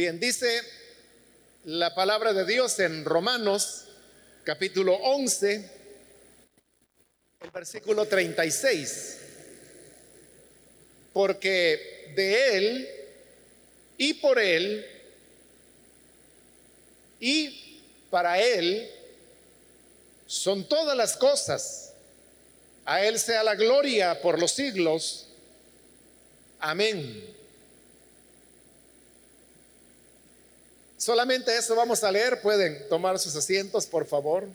Bien, 0.00 0.18
dice 0.18 0.62
la 1.64 1.94
palabra 1.94 2.32
de 2.32 2.46
Dios 2.46 2.78
en 2.78 3.04
Romanos 3.04 3.84
capítulo 4.44 4.94
11, 4.94 5.70
el 7.42 7.50
versículo 7.50 8.06
36. 8.06 9.18
Porque 11.12 12.14
de 12.16 12.56
Él 12.56 12.88
y 13.98 14.14
por 14.14 14.38
Él 14.38 14.86
y 17.20 17.82
para 18.08 18.40
Él 18.40 18.90
son 20.26 20.66
todas 20.66 20.96
las 20.96 21.14
cosas. 21.14 21.92
A 22.86 23.04
Él 23.04 23.18
sea 23.18 23.44
la 23.44 23.54
gloria 23.54 24.18
por 24.22 24.40
los 24.40 24.52
siglos. 24.52 25.28
Amén. 26.58 27.38
Solamente 31.00 31.56
eso 31.56 31.74
vamos 31.74 32.04
a 32.04 32.12
leer. 32.12 32.42
Pueden 32.42 32.86
tomar 32.90 33.18
sus 33.18 33.34
asientos, 33.34 33.86
por 33.86 34.06
favor. 34.06 34.46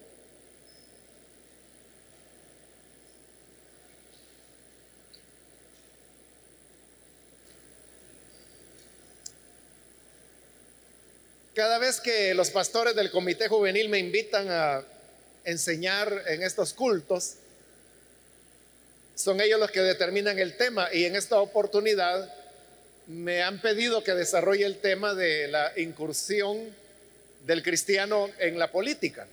Cada 11.56 11.80
vez 11.80 12.00
que 12.00 12.36
los 12.36 12.52
pastores 12.52 12.96
del 12.96 13.10
comité 13.10 13.48
juvenil 13.48 13.90
me 13.90 13.98
invitan 13.98 14.48
a 14.52 14.86
enseñar 15.46 16.26
en 16.28 16.44
estos 16.44 16.76
cultos, 16.76 17.38
son 19.16 19.42
ellos 19.42 19.60
los 19.60 19.72
que 19.72 19.82
determinan 19.82 20.38
el 20.38 20.58
tema 20.58 20.94
y 20.94 21.06
en 21.06 21.16
esta 21.16 21.40
oportunidad 21.40 22.32
me 23.08 23.44
han 23.44 23.62
pedido 23.62 24.04
que 24.04 24.14
desarrolle 24.14 24.66
el 24.66 24.80
tema 24.80 25.14
de 25.14 25.48
la 25.48 25.74
incursión 25.78 26.76
del 27.46 27.62
cristiano 27.62 28.30
en 28.40 28.58
la 28.58 28.72
política. 28.72 29.28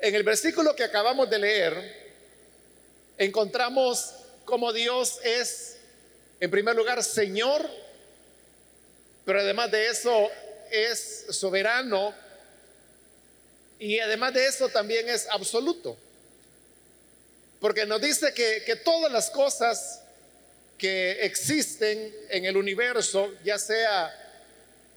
En 0.00 0.14
el 0.14 0.22
versículo 0.22 0.76
que 0.76 0.84
acabamos 0.84 1.30
de 1.30 1.38
leer, 1.38 2.12
encontramos 3.16 4.14
cómo 4.44 4.72
Dios 4.72 5.18
es, 5.24 5.76
en 6.40 6.50
primer 6.50 6.76
lugar, 6.76 7.02
Señor, 7.02 7.68
pero 9.24 9.40
además 9.40 9.70
de 9.70 9.88
eso 9.88 10.28
es 10.70 11.26
soberano 11.30 12.14
y 13.78 13.98
además 13.98 14.34
de 14.34 14.46
eso 14.46 14.68
también 14.68 15.08
es 15.08 15.26
absoluto. 15.30 15.96
Porque 17.60 17.86
nos 17.86 18.00
dice 18.00 18.32
que, 18.34 18.62
que 18.64 18.76
todas 18.76 19.12
las 19.12 19.30
cosas 19.30 20.02
que 20.80 21.24
existen 21.24 22.12
en 22.30 22.46
el 22.46 22.56
universo, 22.56 23.32
ya 23.44 23.58
sea 23.58 24.16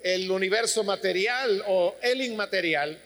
el 0.02 0.32
universo 0.32 0.84
material 0.84 1.62
o 1.68 1.96
el 2.02 2.22
inmaterial, 2.22 2.98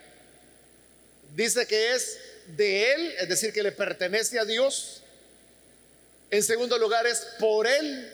dice 1.35 1.65
que 1.65 1.93
es 1.93 2.19
de 2.55 2.93
Él, 2.93 3.15
es 3.19 3.29
decir, 3.29 3.51
que 3.51 3.63
le 3.63 3.71
pertenece 3.71 4.39
a 4.39 4.45
Dios. 4.45 5.01
En 6.29 6.43
segundo 6.43 6.77
lugar, 6.77 7.07
es 7.07 7.27
por 7.39 7.65
Él. 7.65 8.13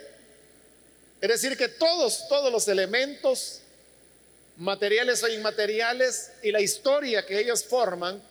Es 1.20 1.30
decir, 1.30 1.58
que 1.58 1.68
todos, 1.68 2.28
todos 2.30 2.52
los 2.52 2.68
elementos 2.68 3.60
materiales 4.58 5.24
o 5.24 5.28
inmateriales, 5.28 6.32
y 6.42 6.52
la 6.52 6.62
historia 6.62 7.26
que 7.26 7.40
ellos 7.40 7.66
forman, 7.66 8.22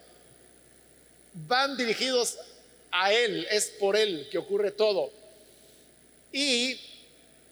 van 1.34 1.76
dirigidos 1.76 2.38
a 2.90 3.12
Él, 3.12 3.46
es 3.50 3.66
por 3.78 3.96
Él 3.96 4.28
que 4.30 4.38
ocurre 4.38 4.70
todo. 4.70 5.21
Y 6.32 6.80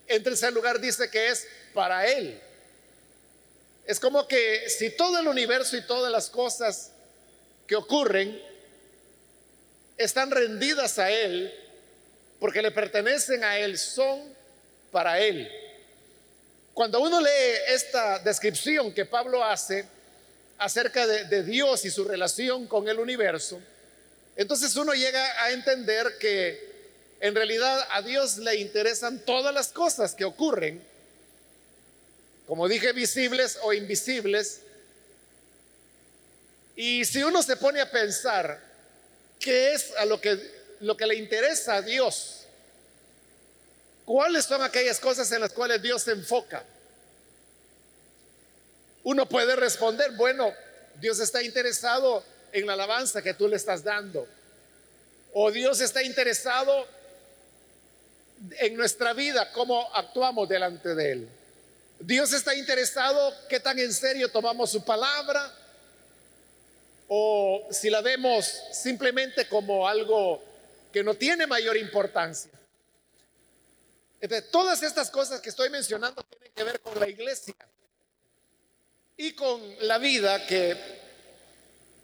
en 0.06 0.22
tercer 0.22 0.52
lugar 0.52 0.80
dice 0.80 1.10
que 1.10 1.28
es 1.28 1.46
para 1.72 2.06
Él. 2.06 2.40
Es 3.86 4.00
como 4.00 4.26
que 4.26 4.68
si 4.68 4.90
todo 4.90 5.18
el 5.18 5.28
universo 5.28 5.76
y 5.76 5.86
todas 5.86 6.10
las 6.10 6.30
cosas 6.30 6.92
que 7.66 7.76
ocurren 7.76 8.40
están 9.96 10.30
rendidas 10.30 10.98
a 10.98 11.10
Él, 11.10 11.52
porque 12.38 12.62
le 12.62 12.70
pertenecen 12.70 13.44
a 13.44 13.58
Él, 13.58 13.78
son 13.78 14.34
para 14.90 15.20
Él. 15.20 15.50
Cuando 16.72 17.00
uno 17.00 17.20
lee 17.20 17.58
esta 17.68 18.18
descripción 18.20 18.94
que 18.94 19.04
Pablo 19.04 19.44
hace 19.44 19.86
acerca 20.58 21.06
de, 21.06 21.42
Dios 21.42 21.84
y 21.84 21.90
su 21.90 22.04
relación 22.04 22.66
con 22.66 22.88
el 22.88 22.98
universo, 22.98 23.60
entonces 24.36 24.74
uno 24.76 24.94
llega 24.94 25.42
a 25.42 25.50
entender 25.50 26.16
que 26.18 26.69
en 27.20 27.34
realidad 27.34 27.86
a 27.90 28.02
Dios 28.02 28.38
le 28.38 28.56
interesan 28.56 29.20
todas 29.20 29.54
las 29.54 29.68
cosas 29.68 30.14
que 30.14 30.24
ocurren, 30.24 30.82
como 32.46 32.66
dije, 32.66 32.92
visibles 32.92 33.58
o 33.62 33.72
invisibles. 33.72 34.62
Y 36.74 37.04
si 37.04 37.22
uno 37.22 37.42
se 37.42 37.56
pone 37.56 37.80
a 37.80 37.90
pensar 37.90 38.60
qué 39.38 39.74
es 39.74 39.92
a 39.98 40.04
lo 40.04 40.20
que, 40.20 40.38
lo 40.80 40.96
que 40.96 41.06
le 41.06 41.14
interesa 41.14 41.76
a 41.76 41.82
Dios, 41.82 42.40
¿Cuáles 44.10 44.44
son 44.44 44.60
aquellas 44.60 44.98
cosas 44.98 45.30
en 45.30 45.40
las 45.40 45.52
cuales 45.52 45.80
Dios 45.80 46.02
se 46.02 46.10
enfoca? 46.10 46.64
Uno 49.04 49.28
puede 49.28 49.54
responder, 49.54 50.10
bueno, 50.16 50.52
Dios 50.96 51.20
está 51.20 51.44
interesado 51.44 52.24
en 52.50 52.66
la 52.66 52.72
alabanza 52.72 53.22
que 53.22 53.34
tú 53.34 53.46
le 53.46 53.54
estás 53.54 53.84
dando. 53.84 54.26
O 55.32 55.52
Dios 55.52 55.80
está 55.80 56.02
interesado 56.02 56.88
en 58.58 58.76
nuestra 58.76 59.12
vida, 59.12 59.52
cómo 59.52 59.94
actuamos 59.94 60.48
delante 60.48 60.94
de 60.94 61.12
Él. 61.12 61.28
Dios 61.98 62.32
está 62.32 62.54
interesado 62.54 63.34
qué 63.48 63.60
tan 63.60 63.78
en 63.78 63.92
serio 63.92 64.30
tomamos 64.30 64.70
su 64.70 64.84
palabra 64.84 65.52
o 67.08 67.68
si 67.70 67.90
la 67.90 68.00
vemos 68.00 68.46
simplemente 68.72 69.48
como 69.48 69.86
algo 69.86 70.42
que 70.92 71.04
no 71.04 71.14
tiene 71.14 71.46
mayor 71.46 71.76
importancia 71.76 72.50
todas 74.50 74.82
estas 74.82 75.10
cosas 75.10 75.40
que 75.40 75.48
estoy 75.48 75.70
mencionando 75.70 76.22
tienen 76.22 76.52
que 76.54 76.64
ver 76.64 76.80
con 76.80 76.98
la 76.98 77.08
iglesia 77.08 77.54
y 79.16 79.32
con 79.32 79.60
la 79.80 79.98
vida 79.98 80.46
que 80.46 80.76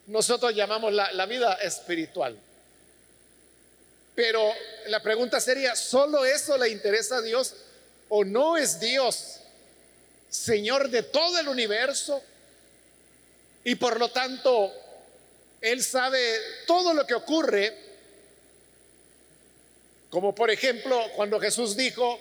nosotros 0.06 0.54
llamamos 0.54 0.92
la, 0.92 1.12
la 1.12 1.26
vida 1.26 1.54
espiritual. 1.54 2.38
Pero 4.16 4.52
la 4.86 5.00
pregunta 5.00 5.40
sería, 5.40 5.76
¿solo 5.76 6.24
eso 6.24 6.58
le 6.58 6.70
interesa 6.70 7.18
a 7.18 7.22
Dios 7.22 7.54
o 8.08 8.24
no 8.24 8.56
es 8.56 8.80
Dios 8.80 9.40
Señor 10.28 10.90
de 10.90 11.04
todo 11.04 11.38
el 11.38 11.46
universo? 11.46 12.20
Y 13.62 13.76
por 13.76 14.00
lo 14.00 14.10
tanto, 14.10 14.72
Él 15.60 15.84
sabe 15.84 16.18
todo 16.66 16.92
lo 16.92 17.06
que 17.06 17.14
ocurre 17.14 17.86
como 20.16 20.34
por 20.34 20.50
ejemplo 20.50 20.98
cuando 21.14 21.38
Jesús 21.38 21.76
dijo 21.76 22.18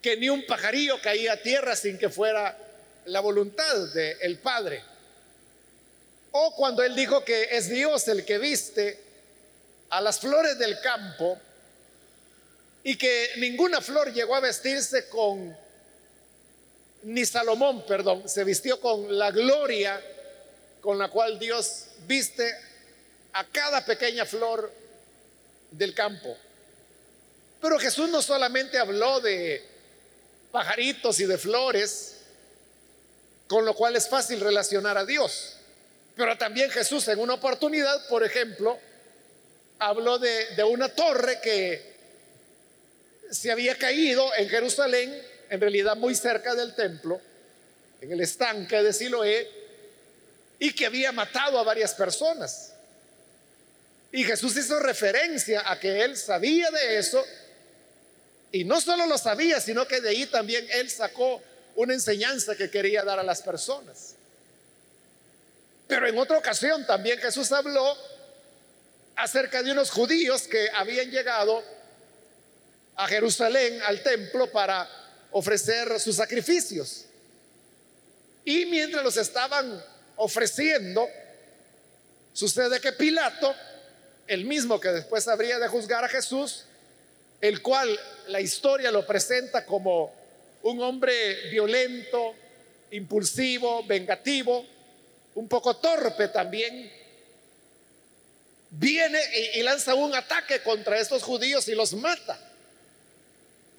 que 0.00 0.16
ni 0.16 0.30
un 0.30 0.46
pajarillo 0.46 1.00
caía 1.02 1.34
a 1.34 1.42
tierra 1.42 1.76
sin 1.76 1.98
que 1.98 2.08
fuera 2.08 2.56
la 3.04 3.20
voluntad 3.20 3.92
del 3.92 4.38
Padre. 4.38 4.82
O 6.30 6.54
cuando 6.54 6.82
él 6.82 6.94
dijo 6.94 7.24
que 7.24 7.56
es 7.56 7.68
Dios 7.68 8.06
el 8.08 8.24
que 8.24 8.38
viste 8.38 9.07
a 9.90 10.00
las 10.00 10.20
flores 10.20 10.58
del 10.58 10.80
campo 10.80 11.38
y 12.82 12.96
que 12.96 13.32
ninguna 13.36 13.80
flor 13.80 14.12
llegó 14.12 14.34
a 14.34 14.40
vestirse 14.40 15.08
con, 15.08 15.56
ni 17.02 17.24
Salomón, 17.24 17.84
perdón, 17.86 18.28
se 18.28 18.44
vistió 18.44 18.80
con 18.80 19.18
la 19.18 19.30
gloria 19.30 20.00
con 20.80 20.98
la 20.98 21.08
cual 21.08 21.38
Dios 21.38 21.86
viste 22.06 22.50
a 23.32 23.44
cada 23.44 23.84
pequeña 23.84 24.24
flor 24.24 24.72
del 25.70 25.94
campo. 25.94 26.36
Pero 27.60 27.78
Jesús 27.78 28.08
no 28.08 28.22
solamente 28.22 28.78
habló 28.78 29.20
de 29.20 29.64
pajaritos 30.52 31.18
y 31.20 31.26
de 31.26 31.36
flores, 31.36 32.16
con 33.48 33.64
lo 33.64 33.74
cual 33.74 33.96
es 33.96 34.08
fácil 34.08 34.40
relacionar 34.40 34.96
a 34.96 35.04
Dios. 35.04 35.56
Pero 36.16 36.38
también 36.38 36.70
Jesús 36.70 37.06
en 37.08 37.18
una 37.18 37.34
oportunidad, 37.34 38.08
por 38.08 38.24
ejemplo, 38.24 38.78
habló 39.78 40.18
de, 40.18 40.64
una 40.64 40.88
torre 40.88 41.40
que 41.40 41.96
se 43.30 43.50
había 43.50 43.76
caído 43.76 44.34
en 44.36 44.48
Jerusalén, 44.48 45.22
en 45.50 45.60
realidad 45.60 45.96
muy 45.96 46.14
cerca 46.14 46.54
del 46.54 46.74
templo, 46.74 47.20
en 48.00 48.12
el 48.12 48.20
estanque 48.20 48.82
de 48.82 48.92
Siloé, 48.92 49.48
y 50.58 50.72
que 50.72 50.86
había 50.86 51.12
matado 51.12 51.58
a 51.58 51.62
varias 51.62 51.94
personas. 51.94 52.72
Y 54.10 54.24
Jesús 54.24 54.56
hizo 54.56 54.78
referencia 54.80 55.70
a 55.70 55.78
que 55.78 56.02
él 56.02 56.16
sabía 56.16 56.70
de 56.70 56.98
eso 56.98 57.24
y 58.50 58.64
no 58.64 58.80
solo 58.80 59.06
lo 59.06 59.18
sabía, 59.18 59.60
sino 59.60 59.86
que 59.86 60.00
de 60.00 60.08
ahí 60.08 60.26
también 60.26 60.66
él 60.70 60.90
sacó 60.90 61.42
una 61.76 61.92
enseñanza 61.92 62.56
que 62.56 62.70
quería 62.70 63.04
dar 63.04 63.18
a 63.18 63.22
las 63.22 63.42
personas. 63.42 64.14
Pero 65.86 66.06
en 66.08 66.18
otra 66.18 66.38
ocasión 66.38 66.86
también 66.86 67.18
Jesús 67.18 67.52
habló 67.52 67.96
acerca 69.18 69.64
de 69.64 69.72
unos 69.72 69.90
judíos 69.90 70.42
que 70.42 70.68
habían 70.76 71.10
llegado 71.10 71.62
a 72.94 73.08
Jerusalén, 73.08 73.80
al 73.82 74.00
templo, 74.02 74.50
para 74.52 74.88
ofrecer 75.32 75.98
sus 75.98 76.16
sacrificios. 76.16 77.06
Y 78.44 78.66
mientras 78.66 79.02
los 79.02 79.16
estaban 79.16 79.84
ofreciendo, 80.16 81.08
sucede 82.32 82.80
que 82.80 82.92
Pilato, 82.92 83.54
el 84.28 84.44
mismo 84.44 84.78
que 84.78 84.90
después 84.90 85.26
habría 85.26 85.58
de 85.58 85.66
juzgar 85.66 86.04
a 86.04 86.08
Jesús, 86.08 86.66
el 87.40 87.60
cual 87.60 87.98
la 88.28 88.40
historia 88.40 88.92
lo 88.92 89.04
presenta 89.04 89.66
como 89.66 90.14
un 90.62 90.80
hombre 90.80 91.50
violento, 91.50 92.34
impulsivo, 92.92 93.84
vengativo, 93.84 94.64
un 95.34 95.48
poco 95.48 95.76
torpe 95.76 96.28
también, 96.28 96.97
viene 98.70 99.20
y, 99.54 99.62
lanza 99.62 99.94
un 99.94 100.14
ataque 100.14 100.62
contra 100.62 100.98
estos 100.98 101.22
judíos 101.22 101.68
y 101.68 101.74
los 101.74 101.94
mata. 101.94 102.38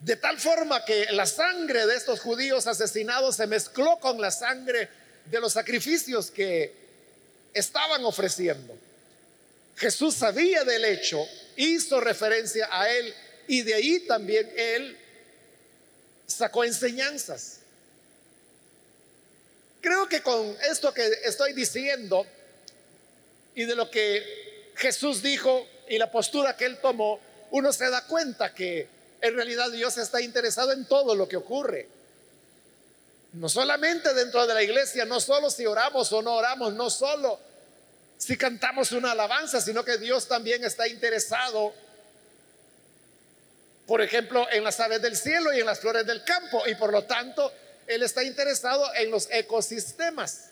De 0.01 0.15
tal 0.15 0.39
forma 0.39 0.83
que 0.85 1.07
la 1.11 1.25
sangre 1.25 1.85
de 1.85 1.95
estos 1.95 2.21
judíos 2.21 2.67
asesinados 2.67 3.35
se 3.35 3.47
mezcló 3.47 3.99
con 3.99 4.19
la 4.21 4.31
sangre 4.31 4.89
de 5.25 5.39
los 5.39 5.53
sacrificios 5.53 6.31
que 6.31 6.73
estaban 7.53 8.03
ofreciendo. 8.05 8.77
Jesús 9.75 10.15
sabía 10.15 10.63
del 10.63 10.85
hecho, 10.85 11.25
hizo 11.55 11.99
referencia 11.99 12.67
a 12.71 12.89
él 12.89 13.13
y 13.47 13.61
de 13.61 13.73
ahí 13.73 13.99
también 14.01 14.51
él 14.55 14.97
sacó 16.27 16.63
enseñanzas. 16.63 17.59
Creo 19.81 20.07
que 20.07 20.21
con 20.21 20.55
esto 20.69 20.93
que 20.93 21.09
estoy 21.23 21.53
diciendo 21.53 22.25
y 23.55 23.65
de 23.65 23.75
lo 23.75 23.89
que 23.89 24.48
Jesús 24.79 25.21
dijo 25.21 25.67
y 25.89 25.97
la 25.97 26.09
postura 26.09 26.55
que 26.55 26.65
él 26.65 26.79
tomó, 26.79 27.19
uno 27.51 27.73
se 27.73 27.89
da 27.89 28.05
cuenta 28.05 28.53
que 28.53 28.87
en 29.19 29.35
realidad 29.35 29.69
Dios 29.71 29.97
está 29.97 30.21
interesado 30.21 30.71
en 30.71 30.85
todo 30.85 31.15
lo 31.15 31.27
que 31.27 31.35
ocurre. 31.35 31.89
No 33.33 33.49
solamente 33.49 34.13
dentro 34.13 34.47
de 34.47 34.53
la 34.53 34.63
iglesia, 34.63 35.03
no 35.03 35.19
solo 35.19 35.49
si 35.49 35.65
oramos 35.65 36.13
o 36.13 36.21
no 36.21 36.35
oramos, 36.35 36.73
no 36.73 36.89
solo 36.89 37.39
si 38.17 38.37
cantamos 38.37 38.93
una 38.93 39.11
alabanza, 39.11 39.59
sino 39.59 39.83
que 39.83 39.97
Dios 39.97 40.29
también 40.29 40.63
está 40.63 40.87
interesado, 40.87 41.73
por 43.85 44.01
ejemplo, 44.01 44.47
en 44.49 44.63
las 44.63 44.79
aves 44.79 45.01
del 45.01 45.17
cielo 45.17 45.53
y 45.53 45.59
en 45.59 45.65
las 45.65 45.81
flores 45.81 46.05
del 46.05 46.23
campo. 46.23 46.65
Y 46.67 46.75
por 46.75 46.93
lo 46.93 47.03
tanto, 47.03 47.51
Él 47.85 48.01
está 48.01 48.23
interesado 48.23 48.93
en 48.95 49.11
los 49.11 49.27
ecosistemas. 49.29 50.45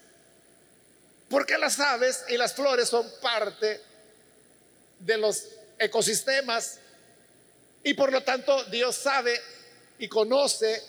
Porque 1.30 1.57
las 1.57 1.80
aves 1.80 2.25
y 2.27 2.35
las 2.35 2.53
flores 2.53 2.89
son 2.89 3.09
parte 3.21 3.86
de 4.99 5.17
los 5.17 5.47
ecosistemas 5.79 6.79
y 7.83 7.94
por 7.94 8.11
lo 8.11 8.21
tanto 8.23 8.63
Dios 8.65 8.95
sabe 8.95 9.39
y 9.99 10.07
conoce 10.07 10.81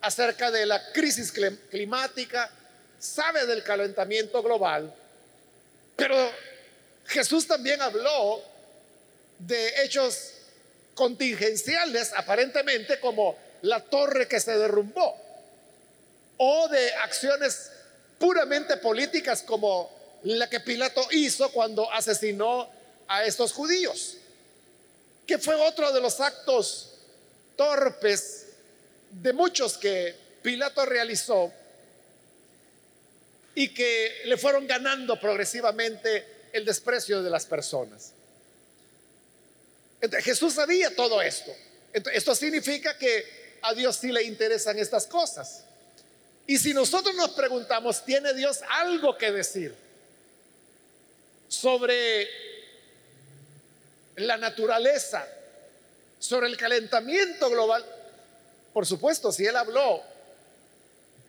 acerca 0.00 0.50
de 0.50 0.66
la 0.66 0.92
crisis 0.92 1.32
climática, 1.70 2.50
sabe 2.98 3.46
del 3.46 3.62
calentamiento 3.62 4.42
global, 4.42 4.92
pero 5.96 6.16
Jesús 7.06 7.46
también 7.46 7.80
habló 7.80 8.42
de 9.38 9.82
hechos 9.82 10.32
contingenciales, 10.94 12.12
aparentemente 12.14 13.00
como 13.00 13.36
la 13.62 13.80
torre 13.80 14.28
que 14.28 14.40
se 14.40 14.56
derrumbó, 14.56 15.16
o 16.36 16.68
de 16.68 16.92
acciones 16.94 17.70
puramente 18.18 18.76
políticas 18.76 19.42
como 19.42 19.90
la 20.24 20.48
que 20.48 20.60
Pilato 20.60 21.06
hizo 21.10 21.50
cuando 21.52 21.90
asesinó 21.92 22.68
a 23.12 23.26
estos 23.26 23.52
judíos, 23.52 24.16
que 25.26 25.38
fue 25.38 25.54
otro 25.54 25.92
de 25.92 26.00
los 26.00 26.18
actos 26.18 26.94
torpes 27.56 28.46
de 29.10 29.34
muchos 29.34 29.76
que 29.76 30.16
Pilato 30.40 30.86
realizó 30.86 31.52
y 33.54 33.68
que 33.74 34.22
le 34.24 34.38
fueron 34.38 34.66
ganando 34.66 35.20
progresivamente 35.20 36.48
el 36.54 36.64
desprecio 36.64 37.22
de 37.22 37.28
las 37.28 37.44
personas. 37.44 38.12
Entonces, 40.00 40.24
Jesús 40.24 40.54
sabía 40.54 40.96
todo 40.96 41.20
esto. 41.20 41.52
esto 41.92 42.34
significa 42.34 42.96
que 42.96 43.58
a 43.60 43.74
Dios 43.74 43.96
sí 43.96 44.10
le 44.10 44.22
interesan 44.22 44.78
estas 44.78 45.06
cosas. 45.06 45.64
Y 46.46 46.56
si 46.56 46.72
nosotros 46.72 47.14
nos 47.14 47.32
preguntamos, 47.32 48.02
¿tiene 48.06 48.32
Dios 48.32 48.60
algo 48.70 49.18
que 49.18 49.30
decir 49.30 49.74
sobre 51.46 52.51
la 54.16 54.36
naturaleza, 54.36 55.26
sobre 56.18 56.46
el 56.46 56.56
calentamiento 56.56 57.50
global? 57.50 57.84
Por 58.72 58.86
supuesto, 58.86 59.32
si 59.32 59.46
Él 59.46 59.56
habló 59.56 60.02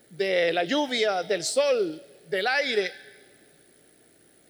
de 0.09 0.53
la 0.53 0.63
lluvia, 0.63 1.23
del 1.23 1.43
sol, 1.43 2.01
del 2.29 2.47
aire, 2.47 2.93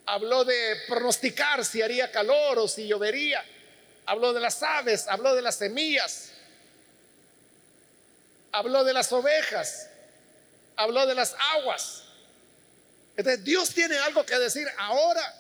habló 0.06 0.44
de 0.44 0.78
pronosticar 0.88 1.64
si 1.64 1.82
haría 1.82 2.12
calor 2.12 2.60
o 2.60 2.68
si 2.68 2.88
llovería, 2.88 3.44
habló 4.06 4.34
de 4.34 4.42
las 4.42 4.62
aves, 4.62 5.08
habló 5.08 5.36
de 5.36 5.42
las 5.42 5.56
semillas, 5.56 6.32
habló 8.52 8.84
de 8.84 8.94
las 8.94 9.12
ovejas, 9.12 9.90
habló 10.76 11.06
de 11.06 11.16
las 11.16 11.36
aguas. 11.56 12.04
Entonces 13.16 13.44
Dios 13.44 13.70
tiene 13.74 13.98
algo 13.98 14.26
que 14.26 14.38
decir 14.38 14.68
ahora, 14.78 15.34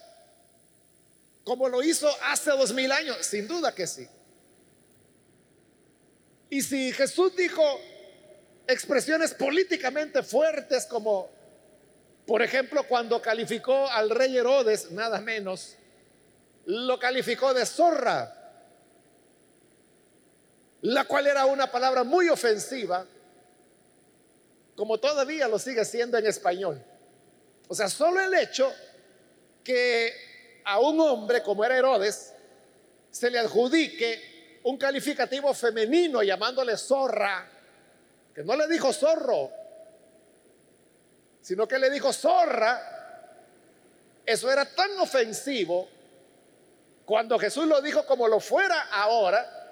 como 1.43 1.67
lo 1.67 1.83
hizo 1.83 2.09
hace 2.23 2.51
dos 2.51 2.73
mil 2.73 2.91
años, 2.91 3.17
sin 3.25 3.47
duda 3.47 3.73
que 3.73 3.87
sí. 3.87 4.07
Y 6.49 6.61
si 6.61 6.91
Jesús 6.91 7.35
dijo 7.35 7.63
expresiones 8.67 9.33
políticamente 9.33 10.23
fuertes 10.23 10.85
como, 10.85 11.29
por 12.25 12.41
ejemplo, 12.41 12.87
cuando 12.87 13.21
calificó 13.21 13.89
al 13.89 14.09
rey 14.09 14.37
Herodes, 14.37 14.91
nada 14.91 15.19
menos, 15.19 15.75
lo 16.65 16.97
calificó 16.99 17.53
de 17.53 17.65
zorra, 17.65 18.39
la 20.81 21.05
cual 21.05 21.27
era 21.27 21.45
una 21.45 21.71
palabra 21.71 22.03
muy 22.03 22.29
ofensiva, 22.29 23.05
como 24.75 24.99
todavía 24.99 25.47
lo 25.47 25.59
sigue 25.59 25.83
siendo 25.85 26.17
en 26.17 26.25
español. 26.25 26.81
O 27.67 27.75
sea, 27.75 27.89
solo 27.89 28.21
el 28.21 28.33
hecho 28.33 28.71
que 29.63 30.32
a 30.65 30.79
un 30.79 30.99
hombre 30.99 31.41
como 31.41 31.63
era 31.63 31.77
Herodes 31.77 32.33
se 33.09 33.29
le 33.29 33.39
adjudique 33.39 34.59
un 34.63 34.77
calificativo 34.77 35.53
femenino 35.53 36.23
llamándole 36.23 36.77
zorra, 36.77 37.47
que 38.33 38.43
no 38.43 38.55
le 38.55 38.67
dijo 38.67 38.91
zorro, 38.91 39.51
sino 41.41 41.67
que 41.67 41.77
le 41.77 41.89
dijo 41.89 42.11
zorra, 42.13 42.81
eso 44.25 44.51
era 44.51 44.65
tan 44.65 44.97
ofensivo 44.99 45.87
cuando 47.05 47.37
Jesús 47.37 47.67
lo 47.67 47.81
dijo 47.81 48.05
como 48.05 48.27
lo 48.27 48.39
fuera 48.39 48.89
ahora 48.91 49.63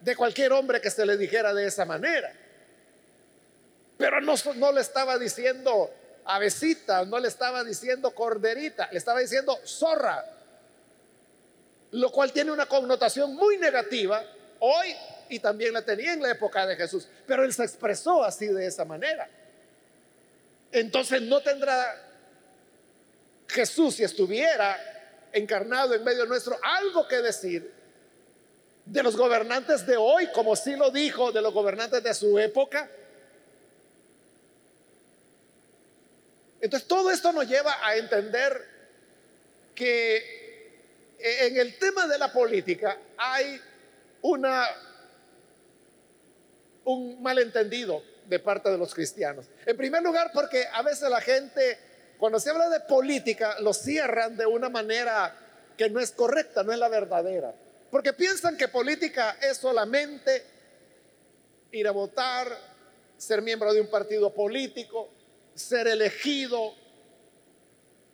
de 0.00 0.16
cualquier 0.16 0.52
hombre 0.52 0.80
que 0.80 0.90
se 0.90 1.04
le 1.04 1.16
dijera 1.16 1.52
de 1.52 1.66
esa 1.66 1.84
manera. 1.84 2.32
Pero 3.98 4.20
no, 4.20 4.72
le 4.72 4.80
estaba 4.80 5.18
diciendo 5.18 5.90
avecita, 6.24 7.04
no 7.04 7.18
le 7.18 7.28
estaba 7.28 7.64
diciendo 7.64 8.14
corderita, 8.14 8.88
le 8.92 8.98
estaba 8.98 9.20
diciendo 9.20 9.58
zorra, 9.66 10.24
lo 11.92 12.10
cual 12.10 12.32
tiene 12.32 12.50
una 12.50 12.66
connotación 12.66 13.34
muy 13.34 13.56
negativa 13.56 14.22
hoy 14.60 14.94
y 15.28 15.38
también 15.38 15.72
la 15.72 15.82
tenía 15.82 16.12
en 16.12 16.22
la 16.22 16.30
época 16.30 16.66
de 16.66 16.76
Jesús, 16.76 17.08
pero 17.26 17.44
él 17.44 17.52
se 17.52 17.64
expresó 17.64 18.24
así 18.24 18.46
de 18.46 18.66
esa 18.66 18.84
manera. 18.84 19.28
Entonces 20.72 21.22
no 21.22 21.40
tendrá 21.40 22.04
Jesús, 23.48 23.96
si 23.96 24.04
estuviera 24.04 24.78
encarnado 25.32 25.94
en 25.94 26.04
medio 26.04 26.26
nuestro, 26.26 26.58
algo 26.62 27.06
que 27.08 27.16
decir 27.16 27.72
de 28.84 29.02
los 29.02 29.16
gobernantes 29.16 29.86
de 29.86 29.96
hoy, 29.96 30.28
como 30.32 30.56
sí 30.56 30.76
lo 30.76 30.90
dijo 30.90 31.32
de 31.32 31.42
los 31.42 31.52
gobernantes 31.52 32.02
de 32.02 32.14
su 32.14 32.38
época. 32.38 32.90
Entonces 36.60 36.88
todo 36.88 37.10
esto 37.10 37.32
nos 37.32 37.46
lleva 37.46 37.76
a 37.86 37.96
entender 37.96 38.66
que 39.74 40.37
en 41.18 41.56
el 41.56 41.78
tema 41.78 42.06
de 42.06 42.18
la 42.18 42.32
política 42.32 42.96
hay 43.16 43.60
una, 44.22 44.66
un 46.84 47.22
malentendido 47.22 48.02
de 48.26 48.38
parte 48.38 48.70
de 48.70 48.78
los 48.78 48.94
cristianos. 48.94 49.46
En 49.64 49.76
primer 49.76 50.02
lugar, 50.02 50.30
porque 50.32 50.66
a 50.72 50.82
veces 50.82 51.08
la 51.08 51.20
gente, 51.20 51.78
cuando 52.18 52.38
se 52.38 52.50
habla 52.50 52.68
de 52.68 52.80
política, 52.80 53.56
lo 53.60 53.72
cierran 53.72 54.36
de 54.36 54.46
una 54.46 54.68
manera 54.68 55.34
que 55.76 55.88
no 55.88 56.00
es 56.00 56.12
correcta, 56.12 56.62
no 56.62 56.72
es 56.72 56.78
la 56.78 56.88
verdadera. 56.88 57.54
Porque 57.90 58.12
piensan 58.12 58.56
que 58.56 58.68
política 58.68 59.38
es 59.40 59.56
solamente 59.56 60.44
ir 61.72 61.88
a 61.88 61.92
votar, 61.92 62.48
ser 63.16 63.42
miembro 63.42 63.72
de 63.72 63.80
un 63.80 63.88
partido 63.88 64.32
político, 64.34 65.08
ser 65.54 65.88
elegido. 65.88 66.74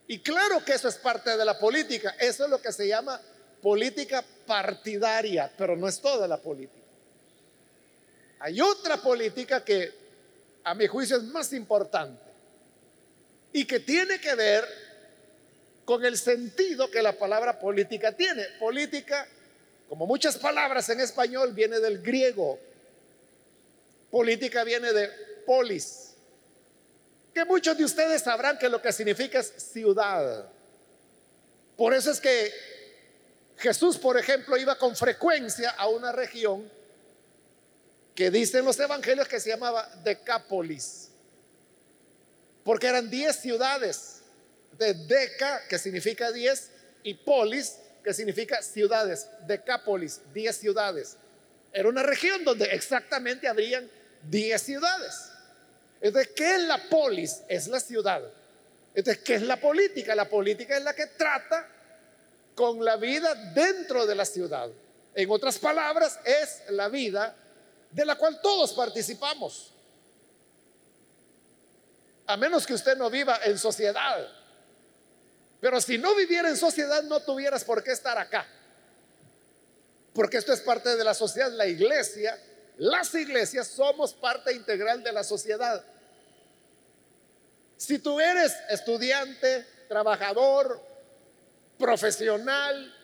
Y 0.07 0.19
claro 0.19 0.65
que 0.65 0.73
eso 0.73 0.89
es 0.89 0.97
parte 0.97 1.37
de 1.37 1.45
la 1.45 1.59
política, 1.59 2.15
eso 2.19 2.45
es 2.45 2.51
lo 2.51 2.61
que 2.61 2.73
se 2.73 2.87
llama 2.87 3.21
política 3.63 4.23
partidaria, 4.47 5.51
pero 5.57 5.77
no 5.77 5.89
es 5.89 6.01
toda 6.01 6.29
la 6.29 6.37
política. 6.37 6.85
Hay 8.41 8.61
otra 8.61 8.99
política 8.99 9.65
que 9.65 9.93
a 10.65 10.75
mi 10.75 10.87
juicio 10.87 11.17
es 11.17 11.23
más 11.23 11.53
importante 11.55 12.23
y 13.53 13.65
que 13.65 13.81
tiene 13.81 14.21
que 14.21 14.35
ver 14.35 14.65
con 15.85 16.05
el 16.05 16.19
sentido 16.19 16.91
que 16.91 17.01
la 17.01 17.13
palabra 17.13 17.59
política 17.59 18.13
tiene. 18.13 18.45
Política, 18.59 19.27
como 19.89 20.07
muchas 20.07 20.37
palabras 20.37 20.89
en 20.91 21.01
español, 21.01 21.53
viene 21.53 21.81
del 21.81 22.03
griego. 22.03 22.59
Política 24.11 24.65
viene 24.65 24.93
de 24.93 25.09
polis, 25.47 26.13
que 27.35 27.45
muchos 27.45 27.76
de 27.76 27.85
ustedes 27.85 28.23
sabrán 28.23 28.57
que 28.59 28.69
lo 28.69 28.81
que 28.81 28.93
significa 28.93 29.41
es 29.41 29.53
ciudad. 29.59 30.49
Por 31.76 31.93
eso 31.93 32.12
es 32.12 32.21
que 32.21 32.53
Jesús, 33.59 33.99
por 33.99 34.17
ejemplo, 34.17 34.57
iba 34.57 34.79
con 34.79 34.95
frecuencia 34.95 35.71
a 35.71 35.88
una 35.88 36.12
región 36.12 36.71
que 38.14 38.31
dicen 38.31 38.64
los 38.64 38.79
evangelios 38.79 39.26
que 39.26 39.41
se 39.41 39.50
llamaba 39.50 39.88
Decápolis, 40.05 41.11
porque 42.62 42.87
eran 42.87 43.11
diez 43.11 43.37
ciudades, 43.37 44.21
de 44.79 44.95
Deca, 44.95 45.62
que 45.69 45.79
significa 45.79 46.33
diez, 46.33 46.71
y 47.03 47.14
Polis, 47.14 47.76
que 48.03 48.14
significa 48.14 48.62
ciudades, 48.62 49.29
Decápolis, 49.47 50.21
diez 50.33 50.57
ciudades. 50.57 51.17
Era 51.73 51.88
una 51.88 52.03
región 52.03 52.45
donde 52.45 52.67
exactamente 52.67 53.49
habrían 53.49 53.91
diez 54.23 54.62
ciudades. 54.62 55.31
Entonces, 56.01 56.33
¿qué 56.35 56.57
es 56.57 56.63
la 56.63 56.79
polis? 56.89 57.43
Es 57.49 57.69
la 57.69 57.81
ciudad. 57.81 58.23
Entonces, 58.95 59.23
¿qué 59.25 59.35
es 59.35 59.43
la 59.43 59.61
política? 59.61 60.15
La 60.15 60.29
política 60.29 60.77
es 60.77 60.85
la 60.85 60.95
que 60.95 61.07
trata 61.07 61.69
con 62.55 62.85
la 62.85 62.97
vida 62.97 63.35
dentro 63.53 64.07
de 64.07 64.15
la 64.15 64.25
ciudad. 64.25 64.71
En 65.15 65.31
otras 65.31 65.59
palabras, 65.59 66.19
es 66.25 66.63
la 66.71 66.89
vida 66.89 67.35
de 67.91 68.05
la 68.05 68.17
cual 68.17 68.41
todos 68.41 68.73
participamos. 68.73 69.73
A 72.27 72.37
menos 72.37 72.67
que 72.67 72.75
usted 72.75 72.97
no 72.97 73.11
viva 73.11 73.41
en 73.45 73.59
sociedad. 73.59 74.29
Pero 75.61 75.81
si 75.81 75.99
no 75.99 76.15
viviera 76.15 76.49
en 76.49 76.57
sociedad, 76.57 77.03
no 77.05 77.21
tuvieras 77.21 77.65
por 77.65 77.83
qué 77.83 77.93
estar 77.93 78.19
acá. 78.19 78.47
Porque 80.13 80.37
esto 80.37 80.53
es 80.53 80.61
parte 80.61 80.97
de 80.97 81.05
la 81.05 81.15
sociedad. 81.15 81.51
La 81.53 81.67
iglesia, 81.67 82.39
las 82.76 83.14
iglesias 83.14 83.69
somos 83.69 84.14
parte 84.14 84.52
integral 84.52 85.02
de 85.02 85.12
la 85.12 85.25
sociedad. 85.25 85.85
Si 87.76 87.99
tú 87.99 88.21
eres 88.21 88.52
estudiante, 88.71 89.66
trabajador, 89.88 90.81
profesional, 91.78 92.95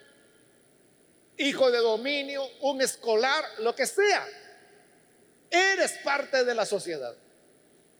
hijo 1.37 1.71
de 1.71 1.79
dominio, 1.79 2.47
un 2.63 2.81
escolar, 2.81 3.45
lo 3.59 3.75
que 3.75 3.87
sea, 3.87 4.27
Eres 5.51 5.99
parte 6.05 6.45
de 6.45 6.55
la 6.55 6.65
sociedad. 6.65 7.15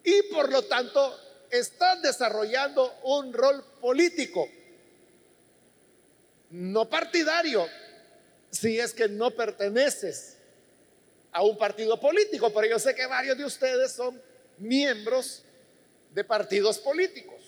Y 0.05 0.23
por 0.33 0.51
lo 0.53 0.63
tanto, 0.63 1.19
estás 1.51 2.01
desarrollando 2.01 3.01
un 3.03 3.33
rol 3.33 3.65
político, 3.81 4.49
no 6.51 6.89
partidario, 6.89 7.67
si 8.51 8.79
es 8.79 8.95
que 8.95 9.09
no 9.09 9.33
perteneces 9.33 10.37
a 11.33 11.43
un 11.43 11.57
partido 11.57 11.99
político. 11.99 12.53
Pero 12.53 12.67
yo 12.67 12.79
sé 12.79 12.95
que 12.95 13.07
varios 13.07 13.37
de 13.37 13.45
ustedes 13.45 13.93
son 13.93 14.21
miembros 14.59 15.43
de 16.13 16.25
partidos 16.25 16.79
políticos. 16.79 17.43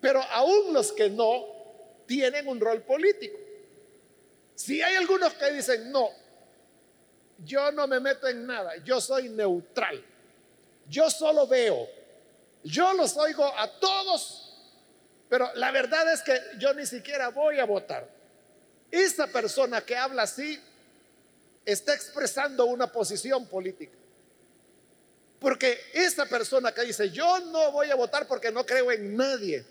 Pero 0.00 0.22
aún 0.22 0.72
los 0.72 0.92
que 0.92 1.10
no 1.10 1.46
tienen 2.06 2.48
un 2.48 2.58
rol 2.58 2.82
político. 2.82 3.38
Si 4.54 4.82
hay 4.82 4.96
algunos 4.96 5.32
que 5.34 5.52
dicen, 5.52 5.90
no, 5.90 6.10
yo 7.44 7.70
no 7.72 7.86
me 7.86 8.00
meto 8.00 8.26
en 8.28 8.46
nada, 8.46 8.76
yo 8.84 9.00
soy 9.00 9.28
neutral. 9.28 10.04
Yo 10.88 11.08
solo 11.08 11.46
veo. 11.46 11.88
Yo 12.62 12.92
los 12.94 13.16
oigo 13.16 13.46
a 13.46 13.70
todos, 13.78 14.54
pero 15.28 15.48
la 15.54 15.70
verdad 15.70 16.12
es 16.12 16.22
que 16.22 16.38
yo 16.58 16.74
ni 16.74 16.84
siquiera 16.84 17.28
voy 17.28 17.58
a 17.58 17.64
votar. 17.64 18.06
Esa 18.90 19.28
persona 19.28 19.80
que 19.80 19.96
habla 19.96 20.22
así 20.22 20.60
está 21.64 21.94
expresando 21.94 22.66
una 22.66 22.90
posición 22.90 23.46
política. 23.46 23.96
Porque 25.38 25.78
esa 25.94 26.26
persona 26.26 26.72
que 26.72 26.84
dice, 26.84 27.10
yo 27.10 27.40
no 27.46 27.72
voy 27.72 27.90
a 27.90 27.94
votar 27.94 28.26
porque 28.26 28.52
no 28.52 28.64
creo 28.66 28.92
en 28.92 29.16
nadie, 29.16 29.64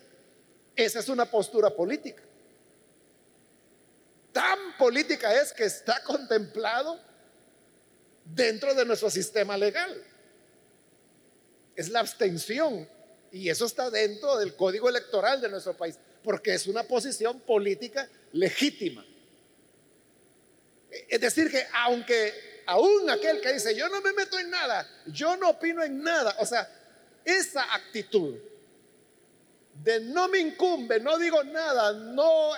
esa 0.76 1.00
es 1.00 1.10
una 1.10 1.26
postura 1.26 1.70
política. 1.70 2.24
Tan 4.32 4.78
política 4.78 5.40
es 5.40 5.54
que 5.54 5.66
está 5.66 6.04
contemplado 6.04 7.00
dentro 8.24 8.74
de 8.74 8.86
nuestro 8.86 9.10
sistema 9.10 9.58
legal. 9.58 10.04
Es 11.76 11.90
la 11.90 12.00
abstención. 12.00 12.88
Y 13.32 13.50
eso 13.50 13.66
está 13.66 13.90
dentro 13.90 14.38
del 14.38 14.56
código 14.56 14.90
electoral 14.90 15.40
de 15.40 15.50
nuestro 15.50 15.76
país, 15.76 15.98
porque 16.24 16.54
es 16.54 16.66
una 16.66 16.84
posición 16.84 17.40
política 17.42 18.10
legítima. 18.32 19.06
Es 21.08 21.22
decir, 21.22 21.52
que 21.52 21.66
aunque 21.74 22.62
aún 22.66 23.10
aquel 23.10 23.42
que 23.42 23.54
dice, 23.54 23.76
yo 23.76 23.90
no 23.90 24.02
me 24.02 24.14
meto 24.14 24.38
en 24.38 24.50
nada, 24.50 24.88
yo 25.08 25.36
no 25.38 25.50
opino 25.50 25.84
en 25.84 26.04
nada, 26.04 26.36
o 26.40 26.46
sea, 26.46 26.70
esa 27.26 27.74
actitud 27.74 28.36
de 29.84 30.00
no 30.02 30.28
me 30.28 30.40
incumbe, 30.40 31.00
no 31.00 31.18
digo 31.18 31.44
nada, 31.44 31.94
no 31.94 32.52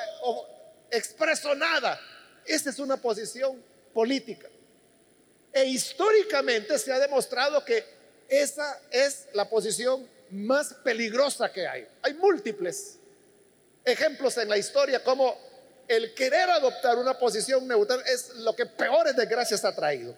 expreso 0.89 1.55
nada, 1.55 1.99
esa 2.45 2.69
es 2.69 2.79
una 2.79 2.97
posición 2.97 3.63
política. 3.93 4.49
E 5.53 5.65
históricamente 5.65 6.77
se 6.79 6.91
ha 6.91 6.99
demostrado 6.99 7.63
que 7.63 7.85
esa 8.27 8.81
es 8.89 9.27
la 9.33 9.49
posición 9.49 10.07
más 10.29 10.73
peligrosa 10.73 11.51
que 11.51 11.67
hay. 11.67 11.87
Hay 12.01 12.13
múltiples 12.13 12.97
ejemplos 13.83 14.37
en 14.37 14.47
la 14.47 14.57
historia 14.57 15.03
como 15.03 15.37
el 15.91 16.13
querer 16.13 16.49
adoptar 16.49 16.97
una 16.97 17.17
posición 17.19 17.67
neutral 17.67 18.01
es 18.07 18.35
lo 18.35 18.55
que 18.55 18.65
peores 18.65 19.15
desgracias 19.15 19.65
ha 19.65 19.75
traído. 19.75 20.15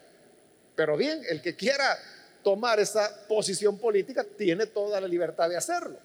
Pero 0.76 0.96
bien, 0.96 1.22
el 1.28 1.42
que 1.42 1.56
quiera 1.56 1.98
tomar 2.44 2.80
esa 2.80 3.26
posición 3.28 3.80
política 3.80 4.24
tiene 4.24 4.68
toda 4.68 5.02
la 5.02 5.08
libertad 5.08 5.50
de 5.50 5.58
hacerlo. 5.58 5.98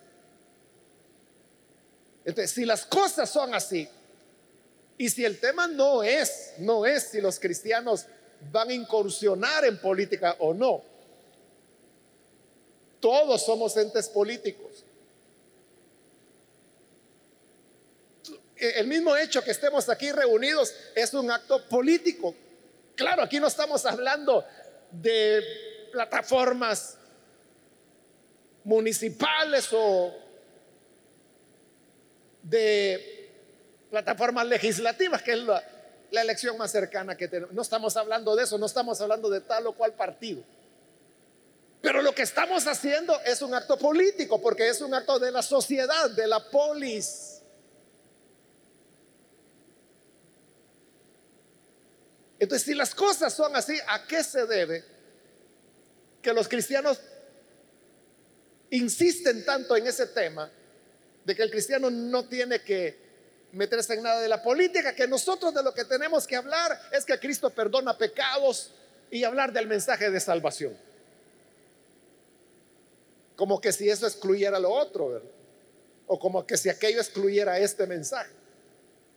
Entonces, 2.24 2.50
si 2.50 2.64
las 2.64 2.86
cosas 2.86 3.28
son 3.28 3.54
así, 3.54 3.88
y 4.96 5.08
si 5.10 5.24
el 5.24 5.38
tema 5.38 5.66
no 5.68 6.02
es, 6.02 6.54
no 6.58 6.86
es 6.86 7.04
si 7.04 7.20
los 7.20 7.38
cristianos 7.38 8.06
van 8.50 8.70
a 8.70 8.74
incursionar 8.74 9.64
en 9.64 9.78
política 9.78 10.34
o 10.38 10.54
no. 10.54 10.82
Todos 13.00 13.44
somos 13.44 13.76
entes 13.76 14.08
políticos. 14.08 14.84
El 18.58 18.86
mismo 18.86 19.16
hecho 19.16 19.42
que 19.42 19.52
estemos 19.52 19.88
aquí 19.88 20.10
reunidos 20.10 20.74
es 20.94 21.14
un 21.14 21.30
acto 21.30 21.64
político. 21.68 22.34
Claro, 22.96 23.22
aquí 23.22 23.38
no 23.38 23.46
estamos 23.46 23.86
hablando 23.86 24.44
de 24.90 25.42
plataformas 25.92 26.96
municipales 28.64 29.68
o 29.72 30.14
de 32.42 33.30
plataformas 33.90 34.46
legislativas, 34.46 35.22
que 35.22 35.32
es 35.32 35.38
la, 35.38 35.62
la 36.10 36.22
elección 36.22 36.56
más 36.58 36.72
cercana 36.72 37.16
que 37.16 37.28
tenemos. 37.28 37.54
No 37.54 37.62
estamos 37.62 37.96
hablando 37.96 38.34
de 38.34 38.44
eso, 38.44 38.58
no 38.58 38.66
estamos 38.66 39.00
hablando 39.00 39.30
de 39.30 39.40
tal 39.40 39.66
o 39.68 39.72
cual 39.72 39.92
partido. 39.94 40.42
Pero 41.80 42.02
lo 42.02 42.12
que 42.12 42.22
estamos 42.22 42.66
haciendo 42.66 43.18
es 43.20 43.40
un 43.40 43.54
acto 43.54 43.78
político, 43.78 44.40
porque 44.40 44.68
es 44.68 44.80
un 44.80 44.94
acto 44.94 45.18
de 45.18 45.30
la 45.30 45.42
sociedad, 45.42 46.10
de 46.10 46.26
la 46.26 46.40
polis. 46.50 47.27
Entonces, 52.38 52.66
si 52.66 52.74
las 52.74 52.94
cosas 52.94 53.32
son 53.32 53.54
así, 53.56 53.78
¿a 53.86 54.06
qué 54.06 54.22
se 54.22 54.46
debe 54.46 54.84
que 56.22 56.32
los 56.32 56.48
cristianos 56.48 57.00
insisten 58.70 59.44
tanto 59.44 59.76
en 59.76 59.86
ese 59.86 60.06
tema 60.06 60.50
de 61.24 61.34
que 61.34 61.42
el 61.42 61.50
cristiano 61.50 61.90
no 61.90 62.28
tiene 62.28 62.62
que 62.62 63.08
meterse 63.52 63.94
en 63.94 64.02
nada 64.02 64.20
de 64.20 64.28
la 64.28 64.42
política, 64.42 64.94
que 64.94 65.08
nosotros 65.08 65.54
de 65.54 65.62
lo 65.62 65.72
que 65.72 65.84
tenemos 65.84 66.26
que 66.26 66.36
hablar 66.36 66.78
es 66.92 67.04
que 67.04 67.18
Cristo 67.18 67.50
perdona 67.50 67.96
pecados 67.96 68.72
y 69.10 69.24
hablar 69.24 69.52
del 69.52 69.66
mensaje 69.66 70.10
de 70.10 70.20
salvación. 70.20 70.76
Como 73.36 73.60
que 73.60 73.72
si 73.72 73.88
eso 73.88 74.06
excluyera 74.06 74.58
lo 74.58 74.70
otro, 74.70 75.22
O 76.06 76.18
como 76.18 76.46
que 76.46 76.56
si 76.56 76.70
aquello 76.70 77.00
excluyera 77.00 77.58
este 77.58 77.86
mensaje. 77.86 78.30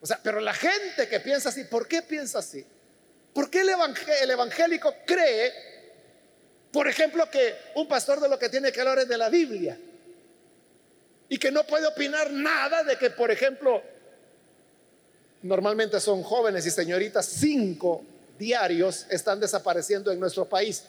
O 0.01 0.05
sea, 0.05 0.19
pero 0.21 0.39
la 0.41 0.53
gente 0.53 1.07
que 1.07 1.19
piensa 1.19 1.49
así, 1.49 1.63
¿por 1.63 1.87
qué 1.87 2.01
piensa 2.01 2.39
así? 2.39 2.65
¿Por 3.33 3.49
qué 3.49 3.61
el, 3.61 3.69
el 3.69 4.29
evangélico 4.31 4.93
cree, 5.05 5.53
por 6.71 6.87
ejemplo, 6.87 7.29
que 7.29 7.55
un 7.75 7.87
pastor 7.87 8.19
de 8.19 8.29
lo 8.29 8.37
que 8.37 8.49
tiene 8.49 8.71
que 8.71 8.79
hablar 8.81 8.99
es 8.99 9.07
de 9.07 9.17
la 9.17 9.29
Biblia? 9.29 9.77
Y 11.29 11.37
que 11.37 11.51
no 11.51 11.65
puede 11.65 11.87
opinar 11.87 12.31
nada 12.31 12.83
de 12.83 12.97
que, 12.97 13.09
por 13.09 13.31
ejemplo, 13.31 13.81
normalmente 15.43 15.99
son 15.99 16.23
jóvenes 16.23 16.65
y 16.65 16.71
señoritas, 16.71 17.25
cinco 17.25 18.03
diarios 18.37 19.05
están 19.09 19.39
desapareciendo 19.39 20.11
en 20.11 20.19
nuestro 20.19 20.45
país. 20.45 20.83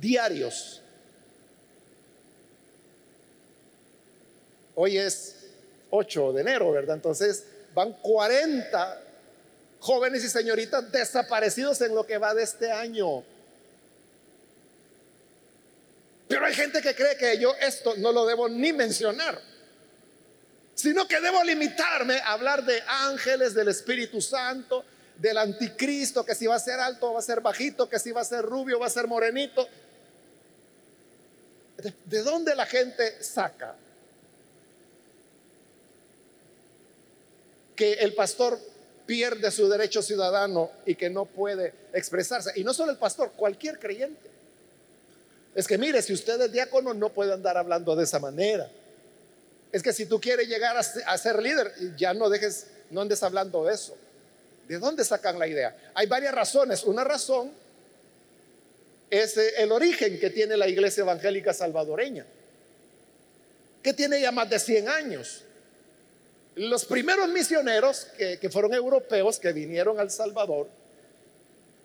Diarios. 0.00 0.82
Hoy 4.74 4.98
es 4.98 5.36
8 5.90 6.32
de 6.32 6.40
enero, 6.42 6.72
¿verdad? 6.72 6.96
Entonces 6.96 7.44
van 7.74 7.92
40 7.94 9.05
jóvenes 9.80 10.24
y 10.24 10.28
señoritas 10.28 10.90
desaparecidos 10.90 11.80
en 11.80 11.94
lo 11.94 12.06
que 12.06 12.18
va 12.18 12.34
de 12.34 12.42
este 12.42 12.70
año. 12.70 13.24
Pero 16.28 16.44
hay 16.44 16.54
gente 16.54 16.82
que 16.82 16.94
cree 16.94 17.16
que 17.16 17.38
yo 17.38 17.54
esto 17.60 17.94
no 17.98 18.12
lo 18.12 18.26
debo 18.26 18.48
ni 18.48 18.72
mencionar, 18.72 19.40
sino 20.74 21.06
que 21.06 21.20
debo 21.20 21.42
limitarme 21.44 22.18
a 22.18 22.32
hablar 22.32 22.64
de 22.64 22.82
ángeles, 22.86 23.54
del 23.54 23.68
Espíritu 23.68 24.20
Santo, 24.20 24.84
del 25.16 25.38
anticristo, 25.38 26.24
que 26.24 26.34
si 26.34 26.46
va 26.46 26.56
a 26.56 26.60
ser 26.60 26.80
alto 26.80 27.12
va 27.12 27.20
a 27.20 27.22
ser 27.22 27.40
bajito, 27.40 27.88
que 27.88 27.98
si 27.98 28.10
va 28.12 28.22
a 28.22 28.24
ser 28.24 28.42
rubio 28.42 28.78
va 28.78 28.86
a 28.86 28.90
ser 28.90 29.06
morenito. 29.06 29.68
¿De 32.04 32.22
dónde 32.22 32.54
la 32.54 32.66
gente 32.66 33.22
saca 33.22 33.76
que 37.76 37.92
el 37.94 38.14
pastor 38.14 38.58
pierde 39.06 39.50
su 39.50 39.68
derecho 39.68 40.02
ciudadano 40.02 40.70
y 40.84 40.94
que 40.94 41.08
no 41.08 41.24
puede 41.24 41.72
expresarse? 41.92 42.52
Y 42.56 42.64
no 42.64 42.74
solo 42.74 42.90
el 42.90 42.98
pastor, 42.98 43.32
cualquier 43.32 43.78
creyente. 43.78 44.30
Es 45.54 45.66
que 45.66 45.78
mire, 45.78 46.02
si 46.02 46.12
usted 46.12 46.40
es 46.40 46.52
diácono 46.52 46.92
no 46.92 47.08
puede 47.10 47.32
andar 47.32 47.56
hablando 47.56 47.96
de 47.96 48.04
esa 48.04 48.18
manera. 48.18 48.70
Es 49.72 49.82
que 49.82 49.92
si 49.92 50.06
tú 50.06 50.20
quieres 50.20 50.48
llegar 50.48 50.76
a 50.76 51.18
ser 51.18 51.42
líder, 51.42 51.72
ya 51.96 52.12
no 52.12 52.28
dejes, 52.28 52.66
no 52.90 53.00
andes 53.00 53.22
hablando 53.22 53.64
de 53.64 53.74
eso. 53.74 53.96
¿De 54.68 54.78
dónde 54.78 55.04
sacan 55.04 55.38
la 55.38 55.46
idea? 55.46 55.76
Hay 55.94 56.06
varias 56.06 56.34
razones. 56.34 56.84
Una 56.84 57.04
razón 57.04 57.52
es 59.10 59.36
eh, 59.36 59.54
el 59.58 59.72
origen 59.72 60.18
que 60.18 60.30
tiene 60.30 60.56
la 60.56 60.68
iglesia 60.68 61.02
evangélica 61.02 61.52
salvadoreña, 61.52 62.26
que 63.82 63.92
tiene 63.92 64.20
ya 64.20 64.32
más 64.32 64.50
de 64.50 64.58
100 64.58 64.88
años. 64.88 65.44
Los 66.56 66.84
primeros 66.84 67.28
misioneros 67.28 68.08
que, 68.18 68.38
que 68.38 68.50
fueron 68.50 68.74
europeos 68.74 69.38
que 69.38 69.52
vinieron 69.52 70.00
al 70.00 70.10
Salvador, 70.10 70.68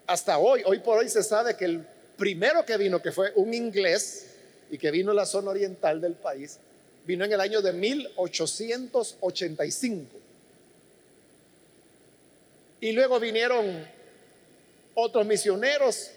hasta 0.07 0.39
hoy, 0.39 0.63
hoy 0.65 0.79
por 0.79 0.97
hoy 0.97 1.09
se 1.09 1.21
sabe 1.23 1.55
que 1.55 1.65
el 1.65 1.85
primero 2.17 2.65
que 2.65 2.75
vino, 2.77 2.99
que 3.01 3.11
fue 3.11 3.31
un 3.35 3.53
inglés 3.53 4.27
y 4.69 4.77
que 4.77 4.91
vino 4.91 5.11
a 5.11 5.13
la 5.13 5.25
zona 5.25 5.51
oriental 5.51 6.01
del 6.01 6.15
país, 6.15 6.59
vino 7.05 7.23
en 7.25 7.33
el 7.33 7.39
año 7.39 7.61
de 7.61 7.73
1885. 7.73 10.17
Y 12.79 12.93
luego 12.93 13.19
vinieron 13.19 13.85
otros 14.95 15.25
misioneros 15.25 16.11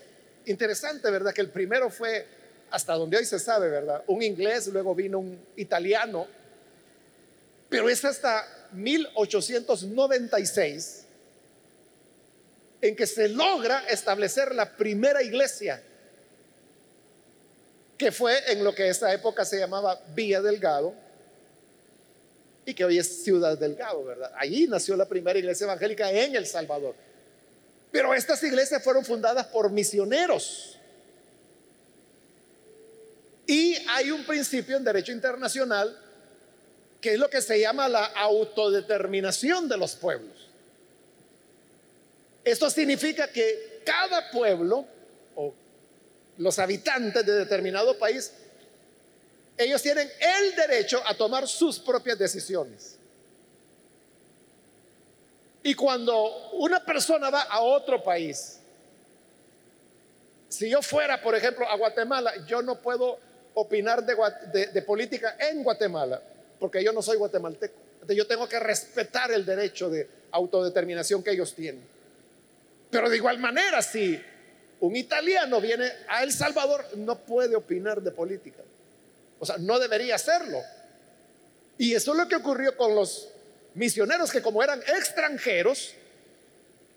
Interesante, 0.46 1.10
¿verdad? 1.10 1.32
Que 1.32 1.40
el 1.40 1.48
primero 1.48 1.88
fue, 1.88 2.26
hasta 2.70 2.94
donde 2.94 3.16
hoy 3.16 3.24
se 3.24 3.38
sabe, 3.38 3.70
¿verdad? 3.70 4.02
Un 4.06 4.22
inglés, 4.22 4.66
luego 4.68 4.94
vino 4.94 5.18
un 5.18 5.38
italiano, 5.56 6.26
pero 7.74 7.88
es 7.88 8.04
hasta 8.04 8.68
1896 8.70 11.06
en 12.80 12.94
que 12.94 13.04
se 13.04 13.28
logra 13.28 13.84
establecer 13.88 14.54
la 14.54 14.76
primera 14.76 15.20
iglesia, 15.24 15.82
que 17.98 18.12
fue 18.12 18.52
en 18.52 18.62
lo 18.62 18.72
que 18.72 18.88
esa 18.88 19.12
época 19.12 19.44
se 19.44 19.58
llamaba 19.58 20.00
Villa 20.14 20.40
Delgado 20.40 20.94
y 22.64 22.74
que 22.74 22.84
hoy 22.84 23.00
es 23.00 23.24
Ciudad 23.24 23.58
Delgado, 23.58 24.04
¿verdad? 24.04 24.30
Allí 24.36 24.68
nació 24.68 24.94
la 24.94 25.08
primera 25.08 25.36
iglesia 25.36 25.64
evangélica 25.64 26.12
en 26.12 26.36
El 26.36 26.46
Salvador. 26.46 26.94
Pero 27.90 28.14
estas 28.14 28.40
iglesias 28.44 28.84
fueron 28.84 29.04
fundadas 29.04 29.48
por 29.48 29.68
misioneros. 29.68 30.78
Y 33.48 33.74
hay 33.88 34.12
un 34.12 34.24
principio 34.24 34.76
en 34.76 34.84
derecho 34.84 35.10
internacional 35.10 36.03
que 37.04 37.12
es 37.12 37.18
lo 37.18 37.28
que 37.28 37.42
se 37.42 37.60
llama 37.60 37.86
la 37.86 38.06
autodeterminación 38.06 39.68
de 39.68 39.76
los 39.76 39.94
pueblos. 39.94 40.48
Esto 42.42 42.70
significa 42.70 43.28
que 43.28 43.82
cada 43.84 44.30
pueblo 44.30 44.86
o 45.36 45.52
los 46.38 46.58
habitantes 46.58 47.26
de 47.26 47.32
determinado 47.34 47.98
país, 47.98 48.32
ellos 49.58 49.82
tienen 49.82 50.10
el 50.18 50.56
derecho 50.56 51.02
a 51.04 51.14
tomar 51.14 51.46
sus 51.46 51.78
propias 51.78 52.18
decisiones. 52.18 52.96
Y 55.62 55.74
cuando 55.74 56.52
una 56.52 56.82
persona 56.82 57.28
va 57.28 57.42
a 57.42 57.60
otro 57.60 58.02
país, 58.02 58.60
si 60.48 60.70
yo 60.70 60.80
fuera, 60.80 61.20
por 61.20 61.34
ejemplo, 61.34 61.68
a 61.68 61.76
Guatemala, 61.76 62.32
yo 62.46 62.62
no 62.62 62.80
puedo 62.80 63.18
opinar 63.52 64.02
de, 64.06 64.80
política 64.80 65.36
en 65.38 65.62
Guatemala, 65.62 66.22
porque 66.64 66.82
yo 66.82 66.94
no 66.94 67.02
soy 67.02 67.18
guatemalteco. 67.18 67.74
yo 68.08 68.26
tengo 68.26 68.48
que 68.48 68.58
respetar 68.58 69.30
el 69.30 69.44
derecho 69.44 69.90
de 69.90 70.08
autodeterminación 70.30 71.22
que 71.22 71.32
ellos 71.32 71.54
tienen. 71.54 71.82
Pero 72.90 73.10
de 73.10 73.18
igual 73.18 73.38
manera, 73.38 73.82
si 73.82 74.18
un 74.80 74.96
italiano 74.96 75.60
viene 75.60 75.92
a 76.08 76.22
El 76.22 76.32
Salvador, 76.32 76.86
no 76.96 77.18
puede 77.18 77.54
opinar 77.54 78.00
de 78.00 78.10
política. 78.12 78.62
O 79.38 79.44
sea, 79.44 79.58
no 79.58 79.78
debería 79.78 80.14
hacerlo. 80.14 80.62
Y 81.76 81.92
eso 81.92 82.12
es 82.12 82.16
lo 82.16 82.28
que 82.28 82.36
ocurrió 82.36 82.74
con 82.78 82.94
los 82.94 83.28
misioneros 83.74 84.30
que 84.30 84.40
como 84.40 84.62
eran 84.62 84.80
extranjeros, 84.96 85.92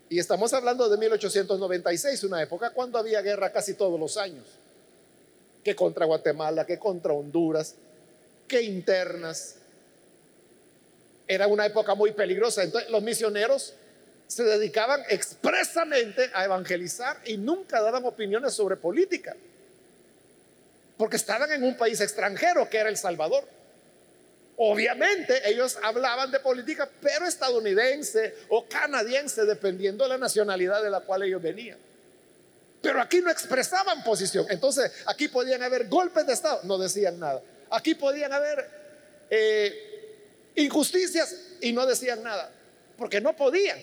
y 0.08 0.18
estamos 0.18 0.54
hablando 0.54 0.88
de 0.88 0.96
1896, 0.96 2.24
una 2.24 2.42
época 2.42 2.70
cuando 2.70 2.96
había 2.96 3.20
guerra 3.20 3.52
casi 3.52 3.74
todos 3.74 4.00
los 4.00 4.16
años, 4.16 4.46
que 5.62 5.76
contra 5.76 6.06
Guatemala, 6.06 6.64
que 6.64 6.78
contra 6.78 7.12
Honduras, 7.12 7.74
que 8.46 8.62
internas. 8.62 9.57
Era 11.28 11.46
una 11.46 11.66
época 11.66 11.94
muy 11.94 12.12
peligrosa. 12.12 12.64
Entonces 12.64 12.90
los 12.90 13.02
misioneros 13.02 13.74
se 14.26 14.44
dedicaban 14.44 15.02
expresamente 15.08 16.30
a 16.34 16.44
evangelizar 16.44 17.18
y 17.24 17.36
nunca 17.36 17.80
daban 17.80 18.04
opiniones 18.04 18.54
sobre 18.54 18.76
política, 18.76 19.34
porque 20.96 21.16
estaban 21.16 21.50
en 21.52 21.64
un 21.64 21.76
país 21.76 22.00
extranjero 22.00 22.68
que 22.68 22.78
era 22.78 22.88
El 22.88 22.96
Salvador. 22.96 23.44
Obviamente 24.58 25.48
ellos 25.48 25.78
hablaban 25.82 26.30
de 26.30 26.40
política, 26.40 26.88
pero 27.00 27.26
estadounidense 27.26 28.34
o 28.48 28.66
canadiense, 28.66 29.44
dependiendo 29.44 30.04
de 30.04 30.10
la 30.10 30.18
nacionalidad 30.18 30.82
de 30.82 30.90
la 30.90 31.00
cual 31.00 31.22
ellos 31.22 31.40
venían. 31.40 31.78
Pero 32.82 33.00
aquí 33.00 33.20
no 33.20 33.30
expresaban 33.30 34.02
posición. 34.02 34.46
Entonces, 34.50 34.92
aquí 35.06 35.28
podían 35.28 35.62
haber 35.62 35.88
golpes 35.88 36.26
de 36.26 36.32
Estado, 36.32 36.60
no 36.64 36.76
decían 36.76 37.18
nada. 37.18 37.40
Aquí 37.70 37.94
podían 37.94 38.32
haber 38.32 38.68
eh, 39.30 39.87
injusticias 40.64 41.34
y 41.60 41.72
no 41.72 41.86
decían 41.86 42.22
nada, 42.22 42.50
porque 42.96 43.20
no 43.20 43.34
podían. 43.34 43.78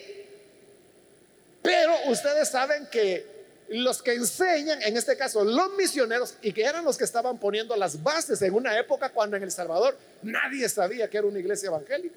Pero 1.61 1.93
ustedes 2.07 2.49
saben 2.49 2.87
que 2.91 3.35
los 3.69 4.01
que 4.03 4.13
enseñan, 4.13 4.81
en 4.83 4.95
este 4.95 5.17
caso 5.17 5.43
los 5.43 5.73
misioneros, 5.73 6.35
y 6.41 6.53
que 6.53 6.63
eran 6.63 6.85
los 6.85 6.97
que 6.97 7.03
estaban 7.03 7.39
poniendo 7.39 7.75
las 7.75 8.01
bases 8.03 8.41
en 8.41 8.53
una 8.53 8.77
época 8.77 9.09
cuando 9.09 9.37
en 9.37 9.43
El 9.43 9.51
Salvador 9.51 9.97
nadie 10.21 10.69
sabía 10.69 11.09
que 11.09 11.17
era 11.17 11.27
una 11.27 11.39
iglesia 11.39 11.67
evangélica, 11.67 12.15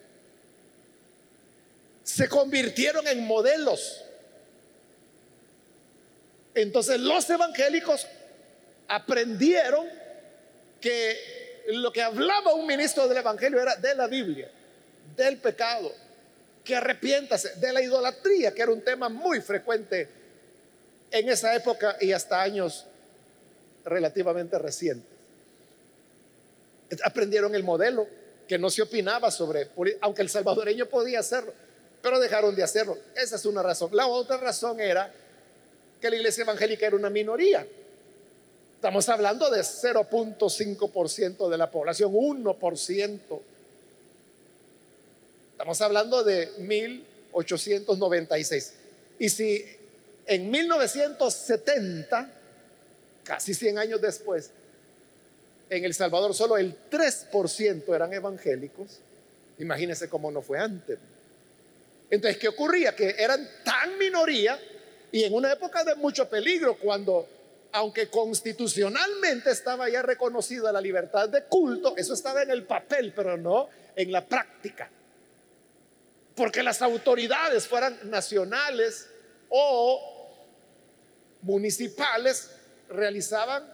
se 2.02 2.28
convirtieron 2.28 3.06
en 3.06 3.26
modelos. 3.26 4.04
Entonces 6.54 6.98
los 7.00 7.28
evangélicos 7.30 8.06
aprendieron 8.88 9.86
que 10.80 11.47
lo 11.76 11.92
que 11.92 12.02
hablaba 12.02 12.54
un 12.54 12.66
ministro 12.66 13.06
del 13.08 13.18
Evangelio 13.18 13.60
era 13.60 13.76
de 13.76 13.94
la 13.94 14.06
Biblia, 14.06 14.50
del 15.16 15.36
pecado, 15.38 15.92
que 16.64 16.74
arrepiéntase, 16.74 17.56
de 17.56 17.72
la 17.72 17.82
idolatría, 17.82 18.52
que 18.52 18.62
era 18.62 18.72
un 18.72 18.82
tema 18.82 19.08
muy 19.08 19.40
frecuente 19.40 20.08
en 21.10 21.28
esa 21.28 21.54
época 21.54 21.96
y 22.00 22.12
hasta 22.12 22.40
años 22.40 22.86
relativamente 23.84 24.58
recientes. 24.58 25.10
Aprendieron 27.04 27.54
el 27.54 27.64
modelo, 27.64 28.06
que 28.46 28.58
no 28.58 28.70
se 28.70 28.80
opinaba 28.80 29.30
sobre, 29.30 29.68
aunque 30.00 30.22
el 30.22 30.30
salvadoreño 30.30 30.86
podía 30.86 31.20
hacerlo, 31.20 31.52
pero 32.00 32.18
dejaron 32.18 32.56
de 32.56 32.62
hacerlo. 32.62 32.96
Esa 33.14 33.36
es 33.36 33.44
una 33.44 33.62
razón. 33.62 33.90
La 33.92 34.06
otra 34.06 34.38
razón 34.38 34.80
era 34.80 35.12
que 36.00 36.08
la 36.08 36.16
iglesia 36.16 36.42
evangélica 36.42 36.86
era 36.86 36.96
una 36.96 37.10
minoría. 37.10 37.66
Estamos 38.78 39.08
hablando 39.08 39.50
de 39.50 39.62
0.5% 39.62 41.48
de 41.48 41.58
la 41.58 41.68
población, 41.68 42.12
1%. 42.12 43.40
Estamos 45.50 45.80
hablando 45.80 46.22
de 46.22 46.52
1896. 46.58 48.74
Y 49.18 49.28
si 49.30 49.64
en 50.26 50.48
1970, 50.48 52.30
casi 53.24 53.52
100 53.52 53.78
años 53.78 54.00
después, 54.00 54.52
en 55.70 55.84
El 55.84 55.92
Salvador 55.92 56.32
solo 56.32 56.56
el 56.56 56.76
3% 56.88 57.92
eran 57.92 58.12
evangélicos. 58.12 59.00
Imagínense 59.58 60.08
cómo 60.08 60.30
no 60.30 60.40
fue 60.40 60.60
antes. 60.60 61.00
Entonces, 62.10 62.38
¿qué 62.38 62.46
ocurría? 62.46 62.94
Que 62.94 63.16
eran 63.18 63.44
tan 63.64 63.98
minoría 63.98 64.56
y 65.10 65.24
en 65.24 65.34
una 65.34 65.52
época 65.52 65.82
de 65.82 65.96
mucho 65.96 66.28
peligro, 66.28 66.78
cuando 66.78 67.37
aunque 67.72 68.08
constitucionalmente 68.08 69.50
estaba 69.50 69.88
ya 69.88 70.02
reconocida 70.02 70.72
la 70.72 70.80
libertad 70.80 71.28
de 71.28 71.44
culto, 71.44 71.96
eso 71.96 72.14
estaba 72.14 72.42
en 72.42 72.50
el 72.50 72.64
papel, 72.64 73.12
pero 73.14 73.36
no 73.36 73.68
en 73.94 74.10
la 74.10 74.26
práctica. 74.26 74.90
Porque 76.34 76.62
las 76.62 76.82
autoridades 76.82 77.66
fueran 77.66 77.98
nacionales 78.10 79.08
o 79.48 80.16
municipales 81.42 82.50
realizaban 82.88 83.72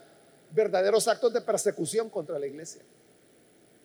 verdaderos 0.50 1.08
actos 1.08 1.32
de 1.32 1.40
persecución 1.40 2.10
contra 2.10 2.38
la 2.38 2.46
iglesia. 2.46 2.82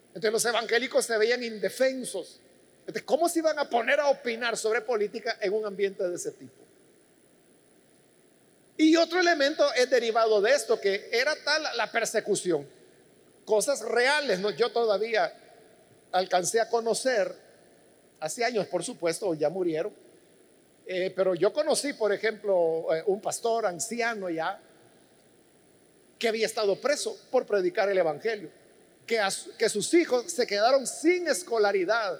Entonces 0.10 0.32
los 0.32 0.46
evangélicos 0.46 1.06
se 1.06 1.18
veían 1.18 1.44
indefensos. 1.44 2.40
Entonces, 2.82 3.04
¿cómo 3.04 3.30
se 3.30 3.40
iban 3.40 3.60
a 3.60 3.70
poner 3.70 4.00
a 4.00 4.10
opinar 4.10 4.58
sobre 4.58 4.82
política 4.82 5.38
en 5.42 5.54
un 5.54 5.66
ambiente 5.66 6.08
de 6.08 6.16
ese 6.16 6.32
tipo? 6.32 6.69
Y 8.82 8.96
otro 8.96 9.20
elemento 9.20 9.74
es 9.74 9.90
derivado 9.90 10.40
de 10.40 10.52
esto, 10.52 10.80
que 10.80 11.10
era 11.12 11.36
tal 11.44 11.62
la 11.76 11.92
persecución. 11.92 12.66
Cosas 13.44 13.82
reales, 13.82 14.40
¿no? 14.40 14.52
Yo 14.52 14.72
todavía 14.72 15.34
alcancé 16.14 16.62
a 16.62 16.70
conocer, 16.70 17.36
hace 18.22 18.46
años 18.46 18.68
por 18.68 18.82
supuesto, 18.82 19.34
ya 19.34 19.50
murieron, 19.50 19.94
eh, 20.88 21.12
pero 21.14 21.36
yo 21.36 21.52
conocí, 21.52 21.92
por 21.92 22.14
ejemplo, 22.14 22.96
eh, 22.96 23.04
un 23.08 23.20
pastor 23.20 23.66
anciano 23.66 24.30
ya, 24.30 24.62
que 26.18 26.30
había 26.30 26.46
estado 26.46 26.80
preso 26.80 27.18
por 27.30 27.46
predicar 27.46 27.90
el 27.90 27.98
Evangelio, 27.98 28.50
que, 29.06 29.20
sus 29.70 29.94
hijos 29.94 30.32
se 30.32 30.48
quedaron 30.48 30.88
sin 30.88 31.28
escolaridad, 31.28 32.18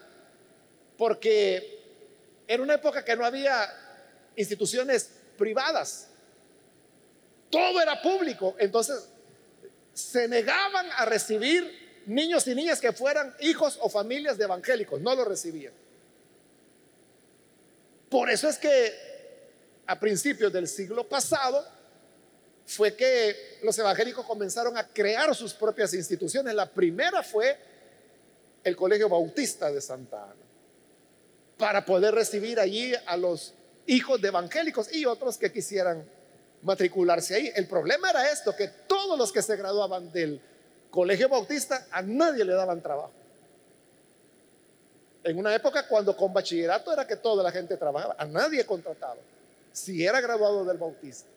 porque 0.98 1.80
era 2.46 2.62
una 2.62 2.74
época 2.74 3.06
que 3.06 3.16
no 3.16 3.24
había 3.24 3.66
instituciones 4.36 5.10
privadas 5.38 6.10
todo 7.50 7.82
era 7.82 8.02
público. 8.02 8.56
Entonces, 8.60 9.10
se 9.94 10.28
negaban 10.28 10.88
a 10.98 11.06
recibir 11.06 12.04
niños 12.06 12.48
y 12.48 12.56
niñas 12.56 12.80
que 12.80 12.92
fueran 12.94 13.36
hijos 13.40 13.78
o 13.82 13.90
familias 13.90 14.38
de 14.38 14.46
evangélicos. 14.46 15.02
No 15.02 15.16
lo 15.16 15.26
recibían. 15.26 15.74
Por 18.10 18.30
eso 18.30 18.48
es 18.50 18.58
que 18.58 19.10
a 19.86 20.00
principios 20.00 20.52
del 20.52 20.68
siglo 20.68 21.08
pasado 21.08 21.66
fue 22.66 22.96
que 22.96 23.60
los 23.64 23.78
evangélicos 23.78 24.26
comenzaron 24.26 24.78
a 24.78 24.88
crear 24.88 25.34
sus 25.36 25.54
propias 25.54 25.94
instituciones. 25.94 26.54
La 26.54 26.70
primera 26.70 27.24
fue 27.24 27.58
el 28.64 28.76
Colegio 28.76 29.10
Bautista 29.10 29.72
de 29.72 29.82
Santa 29.82 30.24
Ana, 30.24 30.36
para 31.58 31.86
poder 31.86 32.14
recibir 32.14 32.60
allí 32.60 32.94
a 33.06 33.18
los 33.18 33.54
hijos 33.86 34.22
de 34.22 34.28
evangélicos 34.28 34.94
y 34.94 35.06
otros 35.06 35.38
que 35.38 35.52
quisieran 35.52 36.08
matricularse 36.62 37.36
ahí. 37.36 37.52
El 37.56 37.68
problema 37.68 38.10
era 38.10 38.32
esto, 38.32 38.56
que 38.56 38.68
todos 38.88 39.18
los 39.18 39.32
que 39.32 39.42
se 39.42 39.56
graduaban 39.56 40.12
del 40.12 40.42
colegio 40.90 41.30
bautista, 41.30 41.88
a 41.92 42.02
nadie 42.02 42.44
le 42.44 42.54
daban 42.54 42.82
trabajo. 42.82 43.12
En 45.24 45.38
una 45.38 45.54
época 45.54 45.88
cuando 45.88 46.16
con 46.16 46.34
bachillerato 46.34 46.92
era 46.94 47.06
que 47.06 47.18
toda 47.18 47.44
la 47.44 47.52
gente 47.52 47.78
trabajaba, 47.78 48.16
a 48.18 48.26
nadie 48.26 48.66
contrataba, 48.66 49.18
si 49.72 50.06
era 50.06 50.22
graduado 50.22 50.66
del 50.66 50.78
bautista. 50.78 51.28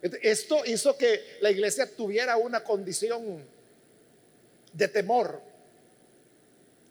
Esto 0.00 0.64
hizo 0.64 0.96
que 0.96 1.38
la 1.40 1.50
iglesia 1.50 1.94
tuviera 1.94 2.36
una 2.36 2.64
condición 2.64 3.44
de 4.72 4.88
temor. 4.88 5.40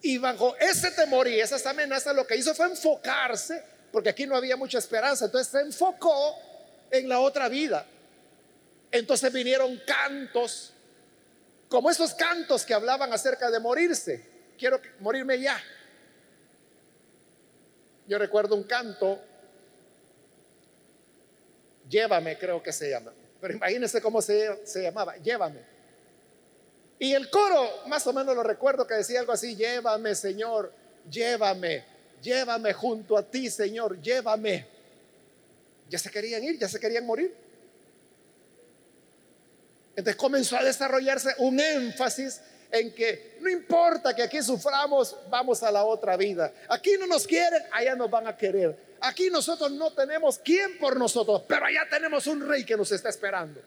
Y 0.01 0.17
bajo 0.17 0.55
ese 0.57 0.91
temor 0.91 1.27
y 1.27 1.39
esas 1.39 1.65
amenazas 1.65 2.15
lo 2.15 2.25
que 2.27 2.35
hizo 2.35 2.53
fue 2.53 2.67
enfocarse, 2.67 3.61
porque 3.91 4.09
aquí 4.09 4.27
no 4.27 4.35
había 4.35 4.55
mucha 4.55 4.77
esperanza, 4.77 5.25
entonces 5.25 5.51
se 5.51 5.61
enfocó 5.61 6.37
en 6.91 7.09
la 7.09 7.19
otra 7.19 7.49
vida. 7.49 7.85
Entonces 8.91 9.31
vinieron 9.31 9.79
cantos, 9.85 10.73
como 11.67 11.89
esos 11.89 12.13
cantos 12.13 12.65
que 12.65 12.73
hablaban 12.73 13.13
acerca 13.13 13.51
de 13.51 13.59
morirse. 13.59 14.25
Quiero 14.57 14.81
morirme 14.99 15.39
ya. 15.39 15.61
Yo 18.07 18.17
recuerdo 18.17 18.55
un 18.55 18.63
canto, 18.63 19.19
llévame 21.87 22.37
creo 22.39 22.61
que 22.61 22.73
se 22.73 22.89
llama, 22.89 23.13
pero 23.39 23.53
imagínense 23.53 24.01
cómo 24.01 24.19
se, 24.21 24.65
se 24.65 24.81
llamaba, 24.81 25.15
llévame. 25.17 25.59
Y 26.97 27.13
el 27.13 27.29
coro, 27.29 27.87
más 27.87 28.05
o 28.07 28.13
menos 28.13 28.35
lo 28.35 28.41
recuerdo 28.41 28.87
que 28.87 28.95
decía 28.95 29.19
algo 29.19 29.31
así, 29.31 29.55
llévame 29.55 30.15
Señor, 30.15 30.73
llévame, 31.07 31.85
llévame 32.19 32.73
junto 32.73 33.15
a 33.15 33.23
ti 33.23 33.49
Señor, 33.49 34.01
llévame 34.01 34.78
ya 35.89 35.99
se 35.99 36.09
querían 36.09 36.43
ir, 36.43 36.57
ya 36.57 36.67
se 36.67 36.79
querían 36.79 37.05
morir. 37.05 37.35
Entonces 39.95 40.15
comenzó 40.15 40.57
a 40.57 40.63
desarrollarse 40.63 41.33
un 41.39 41.59
énfasis 41.59 42.41
en 42.71 42.93
que 42.93 43.37
no 43.41 43.49
importa 43.49 44.15
que 44.15 44.21
aquí 44.21 44.41
suframos, 44.41 45.15
vamos 45.29 45.61
a 45.63 45.71
la 45.71 45.83
otra 45.83 46.15
vida. 46.15 46.53
Aquí 46.69 46.91
no 46.99 47.07
nos 47.07 47.25
quieren, 47.25 47.63
allá 47.71 47.95
nos 47.95 48.09
van 48.09 48.27
a 48.27 48.37
querer. 48.37 48.77
Aquí 49.01 49.29
nosotros 49.29 49.71
no 49.71 49.91
tenemos 49.91 50.39
quien 50.39 50.77
por 50.77 50.97
nosotros, 50.97 51.43
pero 51.47 51.65
allá 51.65 51.87
tenemos 51.89 52.27
un 52.27 52.47
rey 52.47 52.63
que 52.63 52.77
nos 52.77 52.91
está 52.91 53.09
esperando. 53.09 53.61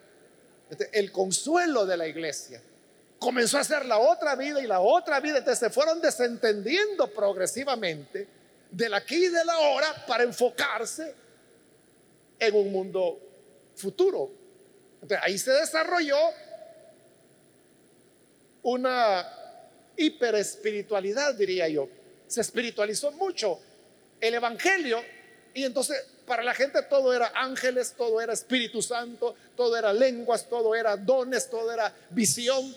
el 0.92 1.12
consuelo 1.12 1.84
de 1.84 1.96
la 1.98 2.06
iglesia 2.06 2.62
comenzó 3.22 3.58
a 3.58 3.64
ser 3.64 3.86
la 3.86 3.98
otra 3.98 4.34
vida 4.34 4.60
y 4.60 4.66
la 4.66 4.80
otra 4.80 5.20
vida. 5.20 5.38
Entonces 5.38 5.60
se 5.60 5.70
fueron 5.70 6.00
desentendiendo 6.00 7.08
progresivamente 7.08 8.26
del 8.70 8.92
aquí 8.94 9.26
y 9.26 9.28
de 9.28 9.44
la 9.44 9.58
hora 9.58 10.04
para 10.06 10.24
enfocarse 10.24 11.14
en 12.46 12.54
un 12.54 12.72
mundo 12.72 13.20
futuro. 13.74 14.30
Entonces, 14.94 15.18
ahí 15.22 15.38
se 15.38 15.52
desarrolló 15.52 16.16
una 18.62 19.26
hiperespiritualidad, 19.96 21.34
diría 21.34 21.68
yo. 21.68 21.88
Se 22.26 22.40
espiritualizó 22.40 23.12
mucho 23.12 23.60
el 24.20 24.34
Evangelio 24.34 25.02
y 25.54 25.64
entonces 25.64 26.04
para 26.26 26.42
la 26.42 26.54
gente 26.54 26.82
todo 26.82 27.12
era 27.12 27.32
ángeles, 27.34 27.94
todo 27.96 28.20
era 28.20 28.32
Espíritu 28.32 28.80
Santo, 28.80 29.34
todo 29.56 29.76
era 29.76 29.92
lenguas, 29.92 30.48
todo 30.48 30.74
era 30.74 30.96
dones, 30.96 31.50
todo 31.50 31.72
era 31.72 31.94
visión. 32.10 32.74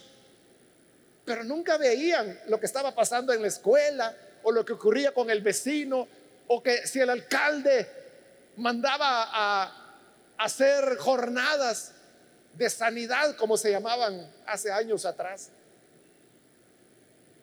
Pero 1.23 1.43
nunca 1.43 1.77
veían 1.77 2.39
lo 2.47 2.59
que 2.59 2.65
estaba 2.65 2.93
pasando 2.93 3.33
en 3.33 3.41
la 3.41 3.47
escuela 3.47 4.15
o 4.43 4.51
lo 4.51 4.65
que 4.65 4.73
ocurría 4.73 5.11
con 5.13 5.29
el 5.29 5.41
vecino 5.41 6.07
o 6.47 6.61
que 6.61 6.85
si 6.85 6.99
el 6.99 7.09
alcalde 7.09 8.04
mandaba 8.57 9.29
a 9.31 9.85
hacer 10.37 10.97
jornadas 10.97 11.93
de 12.53 12.69
sanidad, 12.69 13.35
como 13.35 13.57
se 13.57 13.71
llamaban 13.71 14.31
hace 14.45 14.71
años 14.71 15.05
atrás. 15.05 15.49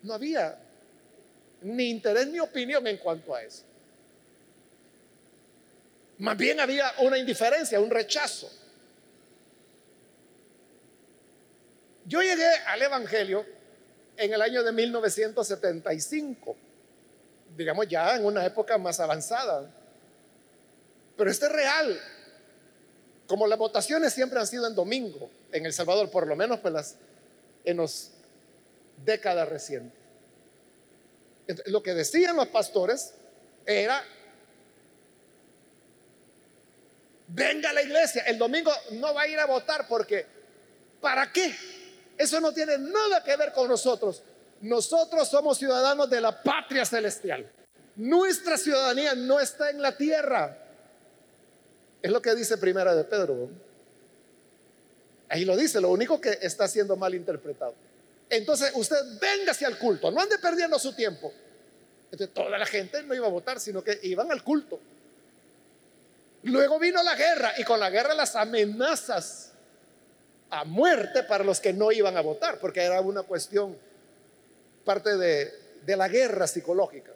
No 0.02 0.14
había 0.14 0.58
ni 1.60 1.90
interés 1.90 2.26
ni 2.26 2.40
opinión 2.40 2.86
en 2.86 2.96
cuanto 2.96 3.34
a 3.34 3.42
eso. 3.42 3.62
Más 6.18 6.36
bien 6.36 6.60
había 6.60 6.92
una 6.98 7.18
indiferencia, 7.18 7.80
un 7.80 7.90
rechazo. 7.90 8.50
Yo 12.04 12.20
llegué 12.20 12.48
al 12.66 12.82
Evangelio 12.82 13.46
en 14.16 14.32
el 14.32 14.42
año 14.42 14.62
de 14.62 14.72
1975, 14.72 16.56
digamos 17.56 17.88
ya 17.88 18.16
en 18.16 18.24
una 18.24 18.44
época 18.44 18.76
más 18.78 19.00
avanzada. 19.00 19.70
Pero 21.22 21.30
este 21.30 21.46
es 21.46 21.52
real. 21.52 22.00
Como 23.28 23.46
las 23.46 23.56
votaciones 23.56 24.12
siempre 24.12 24.40
han 24.40 24.46
sido 24.48 24.66
en 24.66 24.74
domingo, 24.74 25.30
en 25.52 25.64
El 25.64 25.72
Salvador, 25.72 26.10
por 26.10 26.26
lo 26.26 26.34
menos 26.34 26.58
pues 26.58 26.96
en 27.62 27.76
las 27.76 28.10
décadas 29.04 29.48
recientes. 29.48 29.96
lo 31.66 31.80
que 31.80 31.94
decían 31.94 32.34
los 32.34 32.48
pastores 32.48 33.14
era, 33.64 34.04
venga 37.28 37.70
a 37.70 37.72
la 37.72 37.82
iglesia, 37.82 38.24
el 38.24 38.36
domingo 38.36 38.72
no 38.90 39.14
va 39.14 39.22
a 39.22 39.28
ir 39.28 39.38
a 39.38 39.46
votar 39.46 39.86
porque, 39.86 40.26
¿para 41.00 41.30
qué? 41.30 41.54
Eso 42.18 42.40
no 42.40 42.52
tiene 42.52 42.78
nada 42.78 43.22
que 43.22 43.36
ver 43.36 43.52
con 43.52 43.68
nosotros. 43.68 44.24
Nosotros 44.60 45.28
somos 45.28 45.56
ciudadanos 45.56 46.10
de 46.10 46.20
la 46.20 46.42
patria 46.42 46.84
celestial. 46.84 47.48
Nuestra 47.94 48.58
ciudadanía 48.58 49.14
no 49.14 49.38
está 49.38 49.70
en 49.70 49.80
la 49.80 49.96
tierra. 49.96 50.58
Es 52.02 52.10
lo 52.10 52.20
que 52.20 52.34
dice 52.34 52.58
Primera 52.58 52.94
de 52.94 53.04
Pedro. 53.04 53.48
Ahí 55.28 55.44
lo 55.44 55.56
dice, 55.56 55.80
lo 55.80 55.88
único 55.90 56.20
que 56.20 56.38
está 56.42 56.68
siendo 56.68 56.96
mal 56.96 57.14
interpretado. 57.14 57.74
Entonces 58.28 58.72
usted 58.74 58.96
véngase 59.20 59.64
al 59.64 59.78
culto, 59.78 60.10
no 60.10 60.20
ande 60.20 60.38
perdiendo 60.38 60.78
su 60.78 60.94
tiempo. 60.94 61.32
Entonces 62.10 62.34
toda 62.34 62.58
la 62.58 62.66
gente 62.66 63.02
no 63.02 63.14
iba 63.14 63.26
a 63.26 63.30
votar, 63.30 63.60
sino 63.60 63.82
que 63.82 63.98
iban 64.02 64.30
al 64.30 64.42
culto. 64.42 64.80
Luego 66.42 66.78
vino 66.78 67.02
la 67.02 67.14
guerra 67.14 67.52
y 67.56 67.64
con 67.64 67.78
la 67.78 67.88
guerra 67.88 68.14
las 68.14 68.34
amenazas 68.34 69.52
a 70.50 70.64
muerte 70.64 71.22
para 71.22 71.44
los 71.44 71.60
que 71.60 71.72
no 71.72 71.92
iban 71.92 72.16
a 72.16 72.20
votar, 72.20 72.58
porque 72.58 72.82
era 72.82 73.00
una 73.00 73.22
cuestión 73.22 73.76
parte 74.84 75.16
de, 75.16 75.52
de 75.86 75.96
la 75.96 76.08
guerra 76.08 76.46
psicológica. 76.46 77.12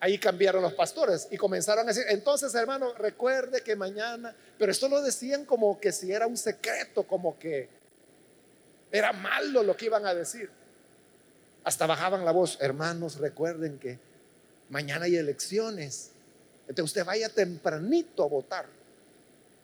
Ahí 0.00 0.18
cambiaron 0.18 0.62
los 0.62 0.72
pastores 0.72 1.28
y 1.30 1.36
comenzaron 1.36 1.84
a 1.84 1.92
decir, 1.92 2.04
entonces 2.08 2.54
hermano, 2.54 2.94
recuerde 2.94 3.62
que 3.62 3.76
mañana, 3.76 4.34
pero 4.58 4.72
esto 4.72 4.88
lo 4.88 5.02
decían 5.02 5.44
como 5.44 5.78
que 5.78 5.92
si 5.92 6.10
era 6.10 6.26
un 6.26 6.38
secreto, 6.38 7.02
como 7.02 7.38
que 7.38 7.68
era 8.90 9.12
malo 9.12 9.62
lo 9.62 9.76
que 9.76 9.86
iban 9.86 10.06
a 10.06 10.14
decir. 10.14 10.50
Hasta 11.64 11.86
bajaban 11.86 12.24
la 12.24 12.32
voz, 12.32 12.56
hermanos, 12.60 13.18
recuerden 13.18 13.78
que 13.78 13.98
mañana 14.70 15.04
hay 15.04 15.16
elecciones. 15.16 16.12
Entonces 16.68 16.84
usted 16.84 17.04
vaya 17.04 17.28
tempranito 17.28 18.22
a 18.22 18.28
votar 18.28 18.66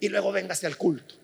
y 0.01 0.09
luego 0.09 0.33
véngase 0.33 0.67
al 0.67 0.77
culto. 0.77 1.15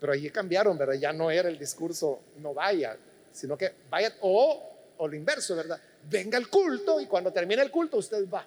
Pero 0.00 0.14
allí 0.14 0.30
cambiaron, 0.30 0.78
¿verdad? 0.78 0.94
Ya 0.94 1.12
no 1.12 1.30
era 1.30 1.48
el 1.48 1.58
discurso, 1.58 2.20
no 2.38 2.54
vaya, 2.54 2.96
sino 3.32 3.56
que 3.58 3.72
vaya, 3.90 4.14
o, 4.20 4.70
o 4.96 5.08
lo 5.08 5.14
inverso, 5.14 5.56
¿verdad? 5.56 5.80
Venga 6.10 6.38
al 6.38 6.48
culto 6.48 7.00
y 7.00 7.06
cuando 7.06 7.32
termine 7.32 7.62
el 7.62 7.70
culto 7.70 7.98
usted 7.98 8.28
va. 8.28 8.46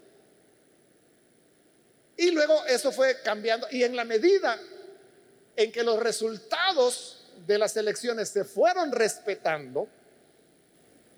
Y 2.18 2.32
luego 2.32 2.66
eso 2.66 2.92
fue 2.92 3.22
cambiando. 3.22 3.68
Y 3.72 3.84
en 3.84 3.96
la 3.96 4.06
medida 4.06 4.60
en 5.56 5.72
que 5.72 5.84
los 5.84 6.00
resultados 6.00 7.26
de 7.46 7.58
las 7.58 7.76
elecciones 7.78 8.30
se 8.30 8.44
fueron 8.44 8.92
respetando, 8.92 9.88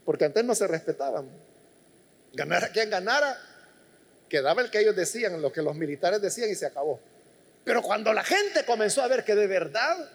porque 0.06 0.26
antes 0.26 0.44
no 0.44 0.56
se 0.56 0.68
respetaban, 0.68 1.30
ganara 2.34 2.70
quien 2.70 2.90
ganara, 2.90 3.38
quedaba 4.30 4.62
el 4.62 4.72
que 4.72 4.80
ellos 4.80 4.96
decían, 4.96 5.42
lo 5.42 5.52
que 5.52 5.62
los 5.62 5.76
militares 5.76 6.22
decían 6.22 6.50
y 6.50 6.56
se 6.56 6.66
acabó. 6.66 7.00
Pero 7.64 7.82
cuando 7.82 8.14
la 8.14 8.24
gente 8.24 8.66
comenzó 8.66 9.02
a 9.02 9.08
ver 9.08 9.24
que 9.24 9.36
de 9.36 9.48
verdad 9.48 10.10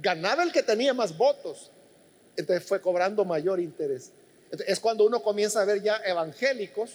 ganaba 0.00 0.42
el 0.42 0.52
que 0.52 0.62
tenía 0.62 0.94
más 0.94 1.16
votos, 1.16 1.70
entonces 2.36 2.66
fue 2.66 2.80
cobrando 2.80 3.24
mayor 3.24 3.60
interés. 3.60 4.12
Es 4.66 4.80
cuando 4.80 5.04
uno 5.04 5.22
comienza 5.22 5.62
a 5.62 5.64
ver 5.64 5.82
ya 5.82 5.96
evangélicos 6.04 6.90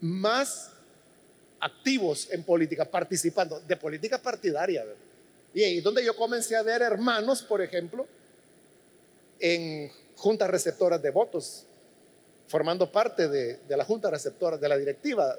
más 0.00 0.70
activos 1.60 2.28
en 2.30 2.42
política, 2.42 2.84
participando 2.84 3.60
de 3.60 3.76
política 3.76 4.18
partidaria. 4.18 4.84
Y 5.54 5.62
ahí 5.62 5.80
donde 5.80 6.04
yo 6.04 6.14
comencé 6.16 6.56
a 6.56 6.62
ver 6.62 6.82
hermanos, 6.82 7.42
por 7.42 7.62
ejemplo, 7.62 8.06
en 9.38 9.90
juntas 10.16 10.50
receptoras 10.50 11.00
de 11.00 11.10
votos, 11.10 11.64
formando 12.48 12.90
parte 12.90 13.28
de, 13.28 13.60
la 13.68 13.84
junta 13.84 14.10
receptora, 14.10 14.58
de 14.58 14.68
la 14.68 14.76
directiva 14.76 15.38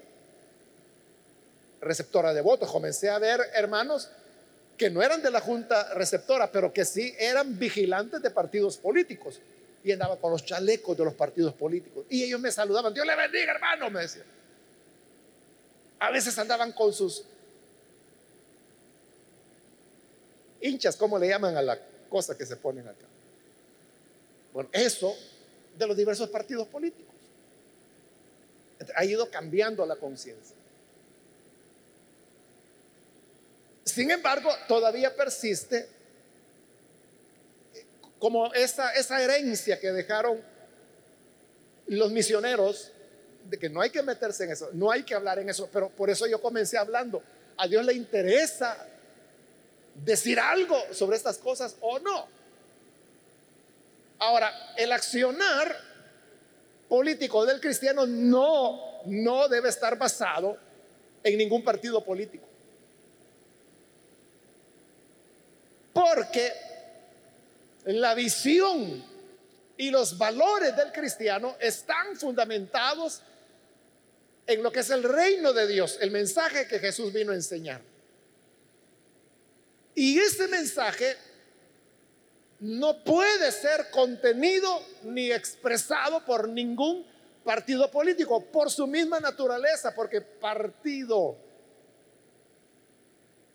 receptora 1.82 2.34
de 2.34 2.42
votos. 2.42 2.72
Comencé 2.72 3.10
a 3.10 3.20
ver 3.20 3.42
hermanos 3.54 4.10
que 4.78 4.90
no 4.90 5.02
eran 5.02 5.22
de 5.22 5.32
la 5.32 5.42
junta 5.42 5.94
receptora, 5.94 6.52
pero 6.52 6.74
que 6.74 6.86
sí 6.86 7.14
eran 7.20 7.58
vigilantes 7.60 8.22
de 8.22 8.32
partidos 8.32 8.78
políticos. 8.78 9.40
Y 9.86 9.92
andaba 9.92 10.18
con 10.18 10.32
los 10.32 10.44
chalecos 10.44 10.98
de 10.98 11.06
los 11.06 11.14
partidos 11.14 11.54
políticos. 11.54 12.06
Y 12.10 12.24
ellos 12.24 12.40
me 12.40 12.52
saludaban, 12.52 12.92
Dios 12.92 13.06
le 13.06 13.16
bendiga, 13.16 13.54
hermano, 13.54 13.92
me 13.92 14.02
decían. 14.02 14.26
A 16.00 16.10
veces 16.10 16.36
andaban 16.40 16.72
con 16.72 16.92
sus 16.92 17.24
hinchas, 20.60 20.98
¿cómo 20.98 21.20
le 21.20 21.28
llaman 21.28 21.56
a 21.56 21.62
la 21.62 21.80
cosa 22.10 22.36
que 22.36 22.48
se 22.48 22.56
ponen 22.56 22.88
acá? 22.88 23.06
Bueno, 24.54 24.70
eso 24.74 25.16
de 25.78 25.86
los 25.86 25.96
diversos 25.96 26.30
partidos 26.30 26.68
políticos. 26.68 27.14
Ha 28.96 29.06
ido 29.06 29.30
cambiando 29.30 29.86
la 29.86 29.98
conciencia. 29.98 30.56
Sin 33.84 34.10
embargo, 34.10 34.50
todavía 34.68 35.16
persiste 35.16 35.95
como 38.26 38.52
esa, 38.56 38.92
esa 38.94 39.22
herencia 39.22 39.80
que 39.80 39.92
dejaron 39.92 40.42
los 41.86 42.12
misioneros 42.12 42.92
de 43.48 43.60
que 43.60 43.70
no 43.70 43.82
hay 43.82 43.92
que 43.92 44.02
meterse 44.02 44.46
en 44.46 44.52
eso, 44.52 44.68
no 44.74 44.90
hay 44.90 45.04
que 45.04 45.14
hablar 45.14 45.38
en 45.38 45.48
eso, 45.48 45.70
pero 45.72 45.90
por 45.90 46.10
eso 46.10 46.26
yo 46.26 46.42
comencé 46.42 46.76
hablando. 46.76 47.22
A 47.56 47.68
Dios 47.68 47.86
le 47.86 47.94
interesa 47.94 48.84
decir 50.04 50.40
algo 50.40 50.76
sobre 50.92 51.18
estas 51.18 51.38
cosas 51.38 51.76
o 51.82 52.00
no. 52.00 52.28
Ahora, 54.18 54.52
el 54.76 54.92
accionar 54.92 55.80
político 56.90 57.46
del 57.46 57.62
cristiano 57.62 58.08
no, 58.08 59.04
no 59.06 59.48
debe 59.50 59.70
estar 59.70 60.00
basado 60.00 60.58
en 61.24 61.38
ningún 61.38 61.64
partido 61.64 62.04
político. 62.04 62.48
Porque 65.94 66.65
la 67.86 68.16
visión 68.16 69.04
y 69.78 69.92
los 69.92 70.18
valores 70.18 70.76
del 70.76 70.92
cristiano 70.92 71.56
están 71.60 72.16
fundamentados 72.16 73.22
en 74.48 74.64
lo 74.64 74.72
que 74.72 74.80
es 74.80 74.90
el 74.90 75.04
reino 75.04 75.54
de 75.54 75.68
Dios, 75.68 75.98
el 76.02 76.12
mensaje 76.12 76.68
que 76.68 76.80
Jesús 76.80 77.12
vino 77.14 77.32
a 77.32 77.36
enseñar. 77.36 77.82
Y 79.94 80.20
ese 80.20 80.48
mensaje 80.48 81.16
no 82.60 83.04
puede 83.04 83.52
ser 83.52 83.90
contenido 83.92 84.82
ni 85.04 85.32
expresado 85.32 86.24
por 86.26 86.48
ningún 86.48 87.06
partido 87.44 87.90
político, 87.92 88.44
por 88.44 88.72
su 88.72 88.88
misma 88.88 89.20
naturaleza, 89.20 89.94
porque 89.94 90.22
partido, 90.22 91.38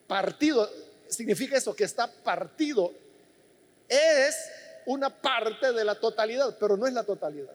partido, 0.07 0.71
significa 1.09 1.57
eso, 1.57 1.75
que 1.75 1.85
está 1.85 2.11
partido, 2.11 2.93
es 3.91 4.51
una 4.87 5.11
parte 5.11 5.73
de 5.73 5.85
la 5.85 5.95
totalidad, 5.97 6.57
pero 6.59 6.77
no 6.77 6.87
es 6.87 6.95
la 6.95 7.05
totalidad. 7.05 7.55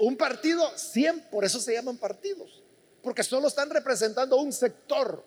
Un 0.00 0.16
partido, 0.16 0.66
siempre, 0.78 1.26
por 1.30 1.44
eso 1.44 1.60
se 1.60 1.74
llaman 1.74 1.98
partidos, 1.98 2.62
porque 3.02 3.22
solo 3.22 3.48
están 3.48 3.68
representando 3.68 4.36
un 4.36 4.52
sector 4.52 5.22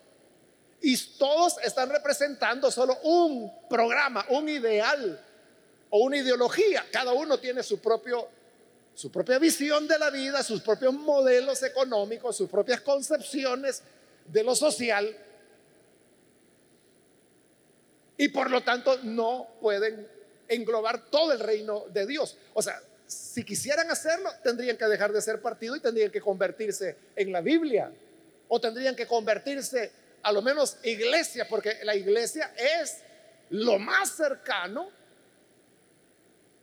y 0.81 0.97
todos 1.17 1.57
están 1.63 1.89
representando 1.89 2.71
solo 2.71 2.97
un 3.03 3.51
programa, 3.69 4.25
un 4.29 4.49
ideal 4.49 5.23
o 5.91 5.99
una 5.99 6.17
ideología. 6.17 6.85
Cada 6.91 7.13
uno 7.13 7.39
tiene 7.39 7.61
su 7.61 7.79
propio 7.79 8.29
su 8.97 9.11
propia 9.11 9.37
visión 9.37 9.87
de 9.87 9.99
la 9.99 10.09
vida, 10.09 10.41
sus 10.41 10.61
propios 10.61 10.91
modelos 10.91 11.61
económicos, 11.61 12.35
sus 12.35 12.49
propias 12.49 12.81
concepciones 12.81 13.83
de 14.25 14.43
lo 14.43 14.55
social. 14.55 15.15
Y 18.17 18.29
por 18.29 18.49
lo 18.49 18.61
tanto 18.61 18.99
no 19.03 19.47
pueden 19.61 20.07
englobar 20.47 21.09
todo 21.09 21.31
el 21.33 21.39
reino 21.39 21.85
de 21.89 22.07
Dios. 22.07 22.37
O 22.53 22.61
sea, 22.61 22.81
si 23.05 23.43
quisieran 23.43 23.89
hacerlo, 23.91 24.29
tendrían 24.43 24.75
que 24.75 24.85
dejar 24.85 25.11
de 25.11 25.21
ser 25.21 25.41
partido 25.41 25.75
y 25.75 25.79
tendrían 25.79 26.11
que 26.11 26.19
convertirse 26.19 26.97
en 27.15 27.31
la 27.31 27.41
Biblia. 27.41 27.91
O 28.47 28.59
tendrían 28.59 28.95
que 28.95 29.05
convertirse 29.05 29.91
a 30.23 30.31
lo 30.31 30.41
menos 30.41 30.77
iglesia, 30.83 31.47
porque 31.47 31.79
la 31.83 31.95
iglesia 31.95 32.53
es 32.57 32.97
lo 33.49 33.79
más 33.79 34.09
cercano 34.09 34.89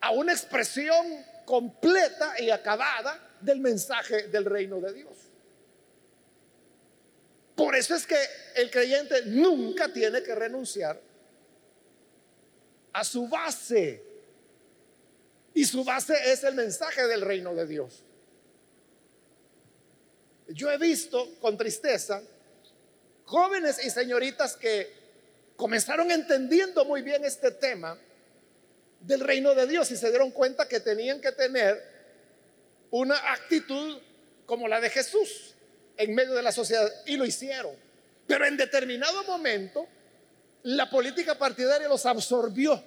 a 0.01 0.11
una 0.11 0.33
expresión 0.33 1.25
completa 1.45 2.35
y 2.40 2.51
acabada 2.51 3.37
del 3.40 3.61
mensaje 3.61 4.29
del 4.29 4.45
reino 4.45 4.81
de 4.81 4.93
Dios. 4.93 5.17
Por 7.55 7.77
eso 7.77 7.95
es 7.95 8.07
que 8.07 8.19
el 8.57 8.71
creyente 8.71 9.27
nunca 9.27 9.93
tiene 9.93 10.23
que 10.23 10.35
renunciar 10.35 11.01
a 12.94 13.04
su 13.04 13.28
base. 13.28 14.02
Y 15.52 15.64
su 15.66 15.85
base 15.85 16.14
es 16.33 16.42
el 16.44 16.54
mensaje 16.54 17.07
del 17.07 17.20
reino 17.20 17.54
de 17.54 17.66
Dios. 17.66 18.02
Yo 20.48 20.70
he 20.70 20.78
visto 20.78 21.38
con 21.40 21.57
tristeza 21.57 22.22
jóvenes 23.24 23.85
y 23.85 23.90
señoritas 23.90 24.57
que 24.57 24.92
comenzaron 25.57 26.11
entendiendo 26.11 26.85
muy 26.85 27.02
bien 27.02 27.24
este 27.24 27.50
tema 27.50 27.98
del 29.00 29.20
reino 29.20 29.54
de 29.54 29.66
Dios 29.66 29.90
y 29.90 29.96
se 29.96 30.09
dieron 30.11 30.30
cuenta 30.30 30.68
que 30.68 30.80
tenían 30.80 31.20
que 31.20 31.33
tener 31.33 31.83
una 32.90 33.16
actitud 33.33 34.00
como 34.46 34.68
la 34.68 34.80
de 34.80 34.90
Jesús 34.90 35.54
en 35.96 36.14
medio 36.14 36.35
de 36.35 36.42
la 36.42 36.52
sociedad 36.52 36.90
y 37.07 37.16
lo 37.16 37.24
hicieron. 37.24 37.74
Pero 38.26 38.46
en 38.46 38.57
determinado 38.57 39.24
momento 39.24 39.87
la 40.64 40.88
política 40.88 41.37
partidaria 41.37 41.88
los 41.88 42.07
absorbió 42.07 42.83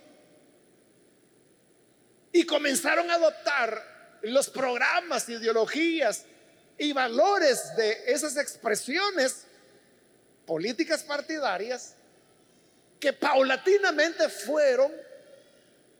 y 2.32 2.44
comenzaron 2.46 3.10
a 3.12 3.16
adoptar 3.16 4.18
los 4.24 4.50
programas, 4.50 5.30
ideologías 5.30 6.26
y 6.78 6.92
valores 6.92 7.76
de 7.76 8.12
esas 8.12 8.36
expresiones 8.38 9.46
políticas 10.46 11.04
partidarias 11.04 11.94
que 13.00 13.14
paulatinamente 13.14 14.28
fueron 14.28 14.92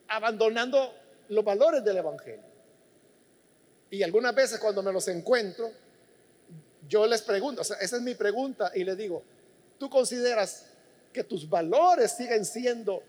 abandonando 0.08 0.96
los 1.30 1.44
valores 1.44 1.84
del 1.84 1.98
Evangelio. 1.98 2.42
Y 3.92 4.02
algunas 4.02 4.34
veces 4.34 4.60
cuando 4.60 4.82
me 4.82 4.92
los 4.92 5.08
encuentro, 5.10 5.72
yo 6.88 7.06
les 7.06 7.22
pregunto, 7.22 7.62
esa 7.62 7.78
es 7.80 8.02
mi 8.02 8.16
pregunta 8.16 8.72
y 8.74 8.84
le 8.84 8.96
digo, 8.96 9.24
¿tú 9.78 9.90
consideras 9.92 10.66
que 11.18 11.24
tus 11.24 11.50
valores 11.50 12.12
sigan 12.12 12.46
siendo 12.46 13.02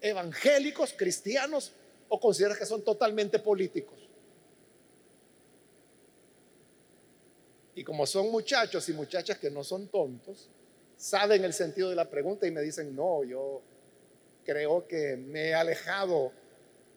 evangélicos, 0.00 0.92
cristianos, 0.92 1.72
o 2.08 2.18
consideras 2.18 2.58
que 2.58 2.66
son 2.66 2.82
totalmente 2.82 3.38
políticos. 3.38 3.98
Y 7.76 7.84
como 7.84 8.06
son 8.06 8.30
muchachos 8.30 8.88
y 8.88 8.92
muchachas 8.92 9.38
que 9.38 9.50
no 9.50 9.62
son 9.62 9.86
tontos, 9.86 10.50
saben 10.96 11.44
el 11.44 11.52
sentido 11.52 11.90
de 11.90 11.94
la 11.94 12.10
pregunta 12.10 12.44
y 12.44 12.50
me 12.50 12.60
dicen, 12.60 12.94
no, 12.94 13.22
yo 13.22 13.62
creo 14.44 14.86
que 14.88 15.16
me 15.16 15.50
he 15.50 15.54
alejado, 15.54 16.32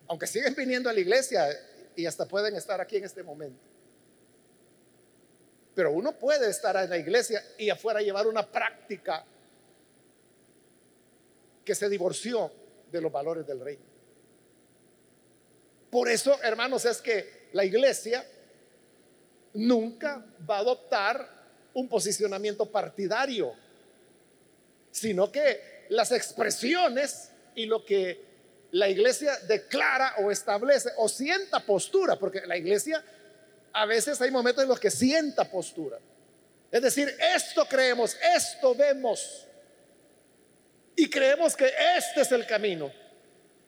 aunque 0.08 0.26
siguen 0.26 0.56
viniendo 0.56 0.90
a 0.90 0.94
la 0.94 1.00
iglesia 1.00 1.48
y 1.96 2.08
hasta 2.08 2.26
pueden 2.26 2.56
estar 2.56 2.82
aquí 2.82 2.98
en 2.98 3.06
este 3.06 3.22
momento. 3.22 3.62
Pero 5.76 5.92
uno 5.92 6.14
puede 6.14 6.50
estar 6.50 6.76
en 6.78 6.90
la 6.90 6.98
iglesia 6.98 7.44
y 7.60 7.70
afuera 7.70 8.02
llevar 8.02 8.26
una 8.26 8.52
práctica 8.52 9.24
que 11.65 11.75
se 11.75 11.89
divorció 11.89 12.51
de 12.91 13.01
los 13.01 13.12
valores 13.12 13.45
del 13.45 13.60
reino. 13.60 13.84
Por 15.89 16.10
eso, 16.10 16.39
hermanos, 16.43 16.86
es 16.86 17.01
que 17.01 17.49
la 17.54 17.65
iglesia 17.65 18.25
nunca 19.54 20.25
va 20.49 20.58
a 20.58 20.60
adoptar 20.60 21.36
un 21.73 21.89
posicionamiento 21.89 22.65
partidario, 22.71 23.54
sino 24.91 25.32
que 25.32 25.86
las 25.89 26.12
expresiones 26.12 27.32
y 27.56 27.65
lo 27.65 27.84
que 27.84 28.23
la 28.71 28.89
iglesia 28.89 29.38
declara 29.47 30.15
o 30.19 30.32
establece 30.32 30.89
o 30.97 31.08
sienta 31.08 31.65
postura, 31.65 32.17
porque 32.17 32.41
la 32.45 32.58
iglesia 32.58 33.04
a 33.71 33.86
veces 33.86 34.19
hay 34.21 34.32
momentos 34.32 34.63
en 34.63 34.69
los 34.69 34.80
que 34.80 34.91
sienta 34.91 35.49
postura. 35.49 35.97
Es 36.71 36.82
decir, 36.82 37.13
esto 37.34 37.65
creemos, 37.65 38.17
esto 38.36 38.75
vemos. 38.75 39.45
Y 40.96 41.10
creemos 41.10 41.56
que 41.56 41.72
este 41.98 42.22
es 42.22 42.32
el 42.32 42.46
camino. 42.46 42.92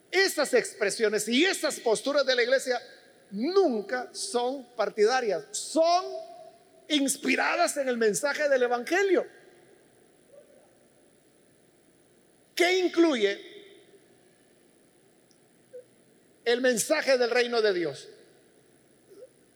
Esas 0.09 0.53
expresiones 0.53 1.27
y 1.27 1.45
esas 1.45 1.79
posturas 1.79 2.25
de 2.25 2.35
la 2.35 2.43
iglesia 2.43 2.81
nunca 3.31 4.09
son 4.13 4.65
partidarias, 4.75 5.45
son 5.51 6.05
inspiradas 6.87 7.75
en 7.77 7.89
el 7.89 7.97
mensaje 7.97 8.47
del 8.47 8.63
Evangelio. 8.63 9.27
¿Qué 12.55 12.79
incluye 12.79 13.39
el 16.45 16.61
mensaje 16.61 17.17
del 17.17 17.29
reino 17.29 17.61
de 17.61 17.73
Dios? 17.73 18.07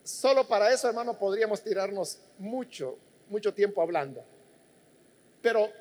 Solo 0.03 0.47
para 0.47 0.73
eso, 0.73 0.87
hermano, 0.87 1.17
podríamos 1.17 1.63
tirarnos 1.63 2.19
mucho, 2.37 2.97
mucho 3.29 3.53
tiempo 3.53 3.81
hablando. 3.81 4.23
Pero 5.41 5.71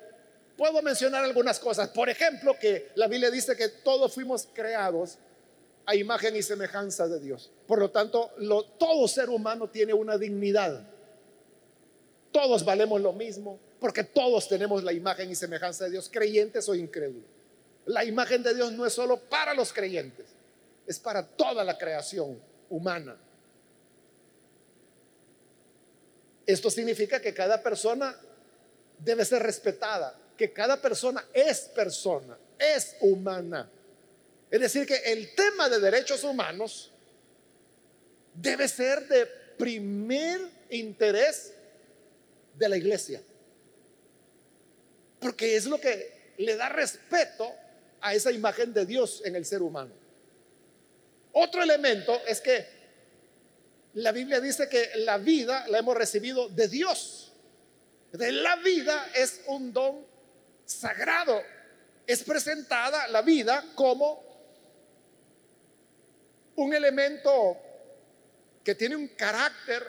puedo 0.61 0.83
mencionar 0.83 1.23
algunas 1.23 1.59
cosas. 1.59 1.89
Por 1.89 2.07
ejemplo, 2.07 2.55
que 2.59 2.91
la 2.93 3.07
Biblia 3.07 3.31
dice 3.31 3.55
que 3.57 3.67
todos 3.67 4.13
fuimos 4.13 4.47
creados 4.53 5.17
a 5.87 5.95
imagen 5.95 6.35
y 6.35 6.43
semejanza 6.43 7.07
de 7.07 7.19
Dios. 7.19 7.49
Por 7.65 7.79
lo 7.79 7.89
tanto, 7.89 8.29
todo 8.77 9.07
ser 9.07 9.31
humano 9.31 9.71
tiene 9.71 9.91
una 9.91 10.19
dignidad. 10.19 10.87
Todos 12.31 12.63
valemos 12.63 13.01
lo 13.01 13.11
mismo, 13.11 13.59
porque 13.79 14.03
todos 14.03 14.47
tenemos 14.47 14.83
la 14.83 14.93
imagen 14.93 15.31
y 15.31 15.35
semejanza 15.35 15.85
de 15.85 15.91
Dios, 15.93 16.07
creyentes 16.13 16.69
o 16.69 16.75
incrédulos. 16.75 17.25
La 17.87 18.05
imagen 18.05 18.43
de 18.43 18.53
Dios 18.53 18.71
no 18.71 18.85
es 18.85 18.93
solo 18.93 19.19
para 19.19 19.55
los 19.55 19.73
creyentes, 19.73 20.27
es 20.85 20.99
para 20.99 21.25
toda 21.25 21.63
la 21.63 21.75
creación 21.75 22.39
humana. 22.69 23.17
Esto 26.45 26.69
significa 26.69 27.19
que 27.19 27.33
cada 27.33 27.63
persona 27.63 28.15
debe 28.99 29.25
ser 29.25 29.41
respetada, 29.41 30.19
que 30.37 30.51
cada 30.51 30.81
persona 30.81 31.25
es 31.33 31.61
persona, 31.61 32.37
es 32.57 32.95
humana. 33.01 33.69
Es 34.49 34.59
decir, 34.59 34.85
que 34.85 34.97
el 34.97 35.33
tema 35.35 35.69
de 35.69 35.79
derechos 35.79 36.23
humanos 36.23 36.91
debe 38.33 38.67
ser 38.67 39.07
de 39.07 39.25
primer 39.57 40.41
interés 40.69 41.53
de 42.57 42.69
la 42.69 42.77
iglesia. 42.77 43.21
Porque 45.19 45.55
es 45.55 45.65
lo 45.65 45.79
que 45.79 46.33
le 46.37 46.55
da 46.55 46.69
respeto 46.69 47.53
a 48.01 48.13
esa 48.13 48.31
imagen 48.31 48.73
de 48.73 48.85
Dios 48.85 49.21
en 49.23 49.35
el 49.35 49.45
ser 49.45 49.61
humano. 49.61 49.93
Otro 51.33 51.61
elemento 51.61 52.19
es 52.27 52.41
que 52.41 52.65
la 53.93 54.11
Biblia 54.11 54.39
dice 54.41 54.67
que 54.67 54.89
la 54.95 55.17
vida 55.17 55.67
la 55.67 55.79
hemos 55.79 55.95
recibido 55.95 56.49
de 56.49 56.67
Dios. 56.67 57.31
De 58.11 58.31
la 58.31 58.57
vida 58.57 59.11
es 59.15 59.41
un 59.47 59.71
don 59.71 60.10
sagrado. 60.71 61.41
Es 62.07 62.23
presentada 62.23 63.07
la 63.07 63.21
vida 63.21 63.63
como 63.75 64.23
un 66.55 66.73
elemento 66.73 67.57
que 68.63 68.75
tiene 68.75 68.95
un 68.95 69.07
carácter 69.09 69.85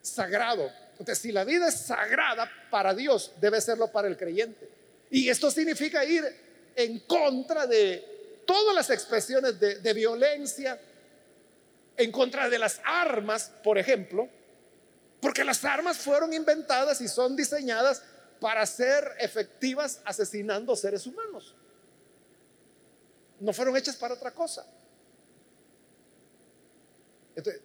sagrado. 0.00 0.70
Entonces, 0.92 1.18
si 1.18 1.32
la 1.32 1.44
vida 1.44 1.68
es 1.68 1.74
sagrada 1.80 2.50
para 2.70 2.94
Dios, 2.94 3.32
debe 3.40 3.60
serlo 3.60 3.90
para 3.90 4.08
el 4.08 4.16
creyente. 4.16 4.68
Y 5.10 5.28
esto 5.28 5.50
significa 5.50 6.04
ir 6.04 6.24
en 6.74 7.00
contra 7.00 7.66
de 7.66 8.40
todas 8.46 8.74
las 8.74 8.90
expresiones 8.90 9.58
de, 9.58 9.76
de 9.76 9.92
violencia, 9.92 10.80
en 11.96 12.10
contra 12.10 12.48
de 12.48 12.58
las 12.58 12.80
armas, 12.84 13.52
por 13.62 13.78
ejemplo, 13.78 14.28
porque 15.20 15.44
las 15.44 15.64
armas 15.64 15.98
fueron 15.98 16.32
inventadas 16.32 17.00
y 17.00 17.08
son 17.08 17.36
diseñadas 17.36 18.02
para 18.42 18.66
ser 18.66 19.04
efectivas 19.20 20.00
asesinando 20.04 20.74
seres 20.74 21.06
humanos. 21.06 21.54
No 23.38 23.52
fueron 23.52 23.76
hechas 23.76 23.94
para 23.94 24.14
otra 24.14 24.32
cosa. 24.32 24.66
Entonces, 27.36 27.62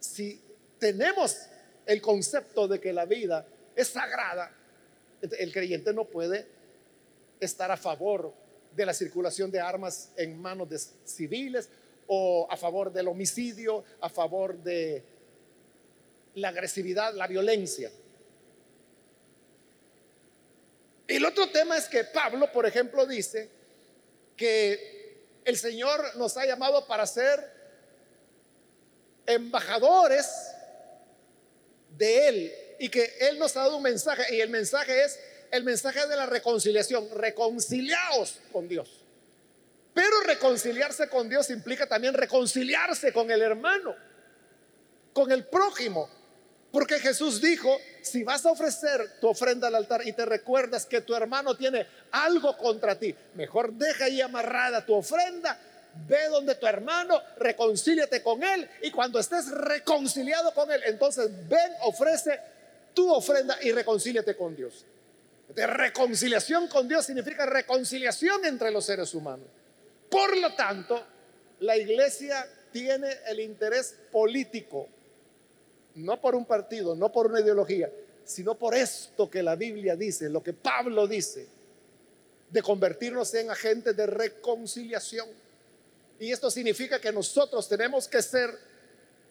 si 0.00 0.40
tenemos 0.78 1.36
el 1.84 2.00
concepto 2.00 2.66
de 2.66 2.80
que 2.80 2.90
la 2.90 3.04
vida 3.04 3.46
es 3.76 3.88
sagrada, 3.88 4.50
el 5.20 5.52
creyente 5.52 5.92
no 5.92 6.06
puede 6.06 6.46
estar 7.38 7.70
a 7.70 7.76
favor 7.76 8.32
de 8.74 8.86
la 8.86 8.94
circulación 8.94 9.50
de 9.50 9.60
armas 9.60 10.10
en 10.16 10.40
manos 10.40 10.70
de 10.70 10.78
civiles 11.04 11.68
o 12.06 12.48
a 12.50 12.56
favor 12.56 12.90
del 12.90 13.08
homicidio, 13.08 13.84
a 14.00 14.08
favor 14.08 14.56
de 14.56 15.04
la 16.36 16.48
agresividad, 16.48 17.12
la 17.12 17.26
violencia. 17.26 17.90
El 21.06 21.24
otro 21.24 21.48
tema 21.50 21.76
es 21.76 21.86
que 21.86 22.04
Pablo, 22.04 22.50
por 22.50 22.66
ejemplo, 22.66 23.06
dice 23.06 23.50
que 24.36 25.04
el 25.44 25.56
Señor 25.56 26.16
nos 26.16 26.36
ha 26.36 26.46
llamado 26.46 26.86
para 26.86 27.06
ser 27.06 27.52
embajadores 29.26 30.26
de 31.96 32.28
Él 32.28 32.54
y 32.78 32.88
que 32.88 33.16
Él 33.20 33.38
nos 33.38 33.56
ha 33.56 33.60
dado 33.60 33.76
un 33.76 33.82
mensaje 33.82 34.34
y 34.34 34.40
el 34.40 34.48
mensaje 34.48 35.04
es 35.04 35.18
el 35.50 35.62
mensaje 35.62 36.06
de 36.06 36.16
la 36.16 36.26
reconciliación, 36.26 37.08
reconciliaos 37.14 38.40
con 38.52 38.66
Dios. 38.66 39.04
Pero 39.92 40.20
reconciliarse 40.22 41.08
con 41.08 41.28
Dios 41.28 41.50
implica 41.50 41.86
también 41.86 42.14
reconciliarse 42.14 43.12
con 43.12 43.30
el 43.30 43.40
hermano, 43.40 43.94
con 45.12 45.30
el 45.30 45.44
prójimo. 45.46 46.10
Porque 46.72 46.98
Jesús 46.98 47.40
dijo, 47.40 47.78
si 48.04 48.22
vas 48.22 48.44
a 48.44 48.50
ofrecer 48.50 49.18
tu 49.20 49.28
ofrenda 49.28 49.68
al 49.68 49.74
altar 49.74 50.06
y 50.06 50.12
te 50.12 50.24
recuerdas 50.24 50.86
que 50.86 51.00
tu 51.00 51.14
hermano 51.14 51.56
tiene 51.56 51.86
algo 52.12 52.56
contra 52.56 52.98
ti, 52.98 53.14
mejor 53.34 53.72
deja 53.72 54.04
ahí 54.04 54.20
amarrada 54.20 54.84
tu 54.84 54.94
ofrenda, 54.94 55.58
ve 56.06 56.28
donde 56.28 56.54
tu 56.56 56.66
hermano, 56.66 57.20
reconcíliate 57.38 58.22
con 58.22 58.42
él 58.42 58.68
y 58.82 58.90
cuando 58.90 59.18
estés 59.18 59.50
reconciliado 59.50 60.52
con 60.52 60.70
él, 60.70 60.82
entonces 60.84 61.30
ven, 61.48 61.72
ofrece 61.82 62.40
tu 62.92 63.12
ofrenda 63.12 63.56
y 63.62 63.72
reconcíliate 63.72 64.36
con 64.36 64.54
Dios. 64.54 64.84
De 65.54 65.66
reconciliación 65.66 66.68
con 66.68 66.88
Dios 66.88 67.06
significa 67.06 67.46
reconciliación 67.46 68.44
entre 68.44 68.70
los 68.70 68.84
seres 68.84 69.14
humanos. 69.14 69.46
Por 70.10 70.36
lo 70.38 70.54
tanto, 70.54 71.04
la 71.60 71.76
iglesia 71.76 72.46
tiene 72.72 73.08
el 73.26 73.40
interés 73.40 73.94
político, 74.10 74.88
no 75.94 76.20
por 76.20 76.34
un 76.34 76.44
partido, 76.44 76.94
no 76.94 77.10
por 77.10 77.26
una 77.26 77.40
ideología, 77.40 77.90
sino 78.24 78.56
por 78.56 78.74
esto 78.74 79.30
que 79.30 79.42
la 79.42 79.56
Biblia 79.56 79.96
dice, 79.96 80.28
lo 80.28 80.42
que 80.42 80.52
Pablo 80.52 81.06
dice, 81.06 81.46
de 82.50 82.62
convertirnos 82.62 83.32
en 83.34 83.50
agentes 83.50 83.96
de 83.96 84.06
reconciliación. 84.06 85.28
Y 86.18 86.30
esto 86.30 86.50
significa 86.50 87.00
que 87.00 87.12
nosotros 87.12 87.68
tenemos 87.68 88.08
que 88.08 88.22
ser 88.22 88.50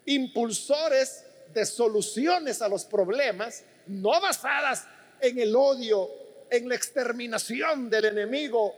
impulsores 0.06 1.24
de 1.54 1.66
soluciones 1.66 2.62
a 2.62 2.68
los 2.68 2.86
problemas, 2.86 3.64
no 3.88 4.20
basadas 4.20 4.86
en 5.22 5.40
el 5.40 5.56
odio, 5.56 6.10
en 6.50 6.68
la 6.68 6.76
exterminación 6.76 7.90
del 7.90 8.06
enemigo 8.06 8.76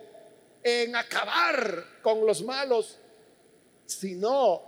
en 0.65 0.95
acabar 0.95 2.01
con 2.01 2.25
los 2.25 2.41
malos, 2.43 2.97
sino 3.85 4.63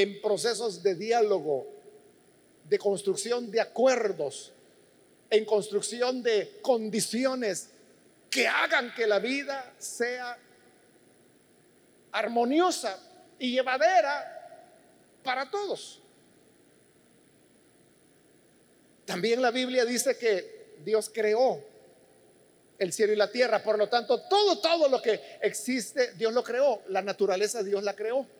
en 0.00 0.20
procesos 0.20 0.80
de 0.80 0.94
diálogo, 0.94 1.66
de 2.68 2.78
construcción 2.78 3.50
de 3.50 3.60
acuerdos, 3.60 4.52
en 5.28 5.44
construcción 5.44 6.22
de 6.22 6.60
condiciones 6.62 7.70
que 8.30 8.46
hagan 8.46 8.94
que 8.94 9.08
la 9.08 9.18
vida 9.18 9.74
sea 9.76 10.38
armoniosa 12.12 12.96
y 13.40 13.50
llevadera 13.50 14.68
para 15.24 15.50
todos. 15.50 16.00
También 19.04 19.42
la 19.42 19.50
Biblia 19.50 19.84
dice 19.84 20.16
que 20.16 20.76
Dios 20.84 21.10
creó 21.12 21.60
el 22.78 22.92
cielo 22.92 23.14
y 23.14 23.16
la 23.16 23.32
tierra. 23.32 23.64
Por 23.64 23.76
lo 23.76 23.88
tanto, 23.88 24.20
todo, 24.28 24.60
todo 24.60 24.88
lo 24.88 25.02
que 25.02 25.20
existe, 25.42 26.12
Dios 26.12 26.32
lo 26.32 26.44
creó. 26.44 26.82
La 26.86 27.02
naturaleza, 27.02 27.64
Dios 27.64 27.82
la 27.82 27.96
creó. 27.96 28.37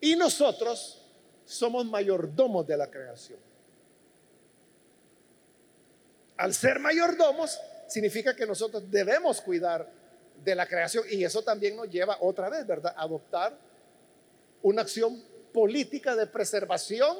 Y 0.00 0.16
nosotros 0.16 1.02
somos 1.44 1.84
mayordomos 1.86 2.66
de 2.66 2.76
la 2.76 2.90
creación. 2.90 3.38
Al 6.36 6.54
ser 6.54 6.78
mayordomos, 6.78 7.58
significa 7.88 8.36
que 8.36 8.46
nosotros 8.46 8.88
debemos 8.90 9.40
cuidar 9.40 9.90
de 10.44 10.54
la 10.54 10.66
creación. 10.66 11.04
Y 11.10 11.24
eso 11.24 11.42
también 11.42 11.76
nos 11.76 11.90
lleva 11.90 12.18
otra 12.20 12.48
vez, 12.48 12.66
¿verdad? 12.66 12.94
A 12.96 13.02
adoptar 13.02 13.58
una 14.62 14.82
acción 14.82 15.22
política 15.52 16.14
de 16.14 16.26
preservación 16.26 17.16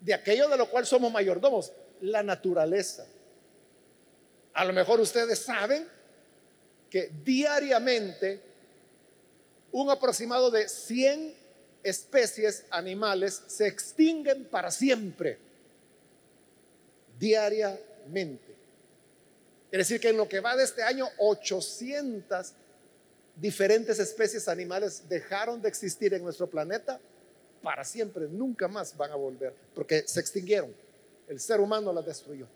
de 0.00 0.14
aquello 0.14 0.48
de 0.48 0.56
lo 0.56 0.70
cual 0.70 0.86
somos 0.86 1.10
mayordomos, 1.10 1.72
la 2.02 2.22
naturaleza. 2.22 3.06
A 4.52 4.64
lo 4.64 4.72
mejor 4.72 5.00
ustedes 5.00 5.38
saben 5.38 5.88
que 6.90 7.10
diariamente 7.24 8.53
un 9.74 9.90
aproximado 9.90 10.52
de 10.52 10.68
100 10.68 11.34
especies 11.82 12.64
animales 12.70 13.42
se 13.48 13.66
extinguen 13.66 14.44
para 14.44 14.70
siempre. 14.70 15.36
Diariamente. 17.18 18.54
Es 19.72 19.78
decir, 19.78 20.00
que 20.00 20.10
en 20.10 20.16
lo 20.16 20.28
que 20.28 20.38
va 20.38 20.54
de 20.56 20.62
este 20.62 20.84
año, 20.84 21.08
800 21.18 22.52
diferentes 23.34 23.98
especies 23.98 24.46
animales 24.46 25.08
dejaron 25.08 25.60
de 25.60 25.70
existir 25.70 26.14
en 26.14 26.22
nuestro 26.22 26.48
planeta 26.48 27.00
para 27.60 27.82
siempre, 27.82 28.28
nunca 28.28 28.68
más 28.68 28.96
van 28.96 29.10
a 29.10 29.16
volver, 29.16 29.52
porque 29.74 30.06
se 30.06 30.20
extinguieron. 30.20 30.72
El 31.26 31.40
ser 31.40 31.58
humano 31.58 31.92
las 31.92 32.06
destruyó. 32.06 32.46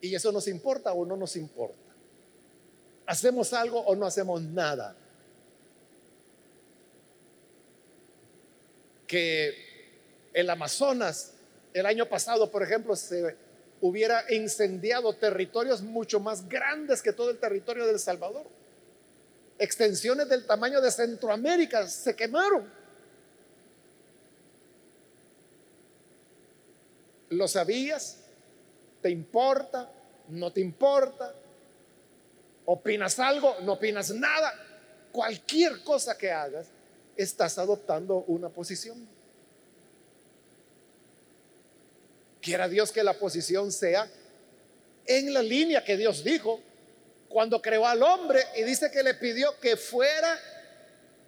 Y 0.00 0.14
eso 0.14 0.32
nos 0.32 0.48
importa 0.48 0.94
o 0.94 1.04
no 1.04 1.14
nos 1.14 1.36
importa. 1.36 1.81
¿Hacemos 3.12 3.52
algo 3.52 3.78
o 3.80 3.94
no 3.94 4.06
hacemos 4.06 4.40
nada? 4.40 4.96
Que 9.06 9.54
el 10.32 10.48
Amazonas, 10.48 11.34
el 11.74 11.84
año 11.84 12.08
pasado, 12.08 12.50
por 12.50 12.62
ejemplo, 12.62 12.96
se 12.96 13.36
hubiera 13.82 14.24
incendiado 14.32 15.12
territorios 15.12 15.82
mucho 15.82 16.20
más 16.20 16.48
grandes 16.48 17.02
que 17.02 17.12
todo 17.12 17.28
el 17.28 17.36
territorio 17.36 17.86
del 17.86 17.98
Salvador. 17.98 18.46
Extensiones 19.58 20.30
del 20.30 20.46
tamaño 20.46 20.80
de 20.80 20.90
Centroamérica 20.90 21.86
se 21.88 22.16
quemaron. 22.16 22.66
¿Lo 27.28 27.46
sabías? 27.46 28.20
¿Te 29.02 29.10
importa? 29.10 29.92
¿No 30.28 30.50
te 30.50 30.62
importa? 30.62 31.34
¿Opinas 32.72 33.18
algo? 33.18 33.54
¿No 33.60 33.74
opinas 33.74 34.12
nada? 34.12 34.50
Cualquier 35.12 35.84
cosa 35.84 36.16
que 36.16 36.30
hagas, 36.30 36.68
estás 37.14 37.58
adoptando 37.58 38.24
una 38.28 38.48
posición. 38.48 39.06
Quiera 42.40 42.68
Dios 42.68 42.90
que 42.90 43.04
la 43.04 43.12
posición 43.12 43.70
sea 43.70 44.10
en 45.04 45.34
la 45.34 45.42
línea 45.42 45.84
que 45.84 45.98
Dios 45.98 46.24
dijo 46.24 46.60
cuando 47.28 47.60
creó 47.60 47.86
al 47.86 48.02
hombre 48.02 48.40
y 48.56 48.62
dice 48.62 48.90
que 48.90 49.02
le 49.02 49.12
pidió 49.12 49.60
que 49.60 49.76
fuera, 49.76 50.38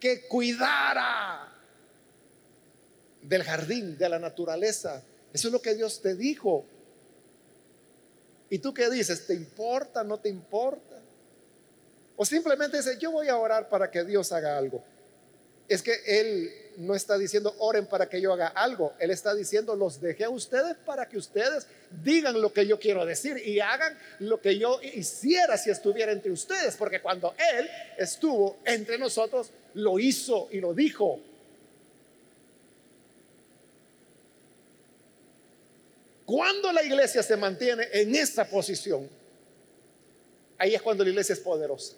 que 0.01 0.27
cuidara 0.27 1.53
del 3.21 3.43
jardín, 3.43 3.99
de 3.99 4.09
la 4.09 4.19
naturaleza. 4.19 5.03
Eso 5.31 5.49
es 5.49 5.53
lo 5.53 5.61
que 5.61 5.75
Dios 5.75 6.01
te 6.01 6.15
dijo. 6.15 6.65
¿Y 8.49 8.61
tú 8.61 8.73
qué 8.73 8.89
dices? 8.89 9.27
¿Te 9.27 9.35
importa? 9.35 10.03
¿No 10.03 10.19
te 10.19 10.31
importa? 10.31 11.04
O 12.17 12.25
simplemente 12.25 12.77
dices, 12.77 12.99
yo 12.99 13.11
voy 13.11 13.29
a 13.29 13.37
orar 13.37 13.69
para 13.69 13.91
que 13.91 14.05
Dios 14.05 14.31
haga 14.33 14.57
algo. 14.57 14.83
Es 15.69 15.83
que 15.83 15.95
Él 16.07 16.53
no 16.77 16.95
está 16.95 17.19
diciendo, 17.19 17.55
oren 17.59 17.87
para 17.87 18.09
que 18.09 18.21
yo 18.21 18.33
haga 18.33 18.49
algo. 18.49 18.95
Él 18.99 19.11
está 19.11 19.35
diciendo, 19.35 19.75
los 19.75 20.01
dejé 20.01 20.25
a 20.25 20.31
ustedes 20.31 20.77
para 20.85 21.09
que 21.09 21.17
ustedes 21.17 21.67
digan 22.03 22.41
lo 22.41 22.53
que 22.53 22.67
yo 22.67 22.79
quiero 22.79 23.05
decir 23.07 23.39
y 23.45 23.61
hagan 23.61 23.99
lo 24.21 24.41
que 24.41 24.59
yo 24.59 24.81
hiciera 24.83 25.57
si 25.57 25.71
estuviera 25.71 26.13
entre 26.13 26.31
ustedes. 26.31 26.77
Porque 26.77 27.01
cuando 27.01 27.35
Él 27.57 27.69
estuvo 27.97 28.59
entre 28.65 28.99
nosotros, 28.99 29.51
lo 29.75 29.99
hizo 29.99 30.49
y 30.51 30.61
lo 30.61 30.75
dijo. 30.75 31.21
Cuando 36.25 36.73
la 36.73 36.83
iglesia 36.83 37.23
se 37.23 37.37
mantiene 37.37 37.89
en 37.93 38.15
esa 38.15 38.45
posición, 38.49 39.09
ahí 40.57 40.75
es 40.75 40.83
cuando 40.83 41.05
la 41.05 41.11
iglesia 41.11 41.35
es 41.35 41.41
poderosa. 41.41 41.95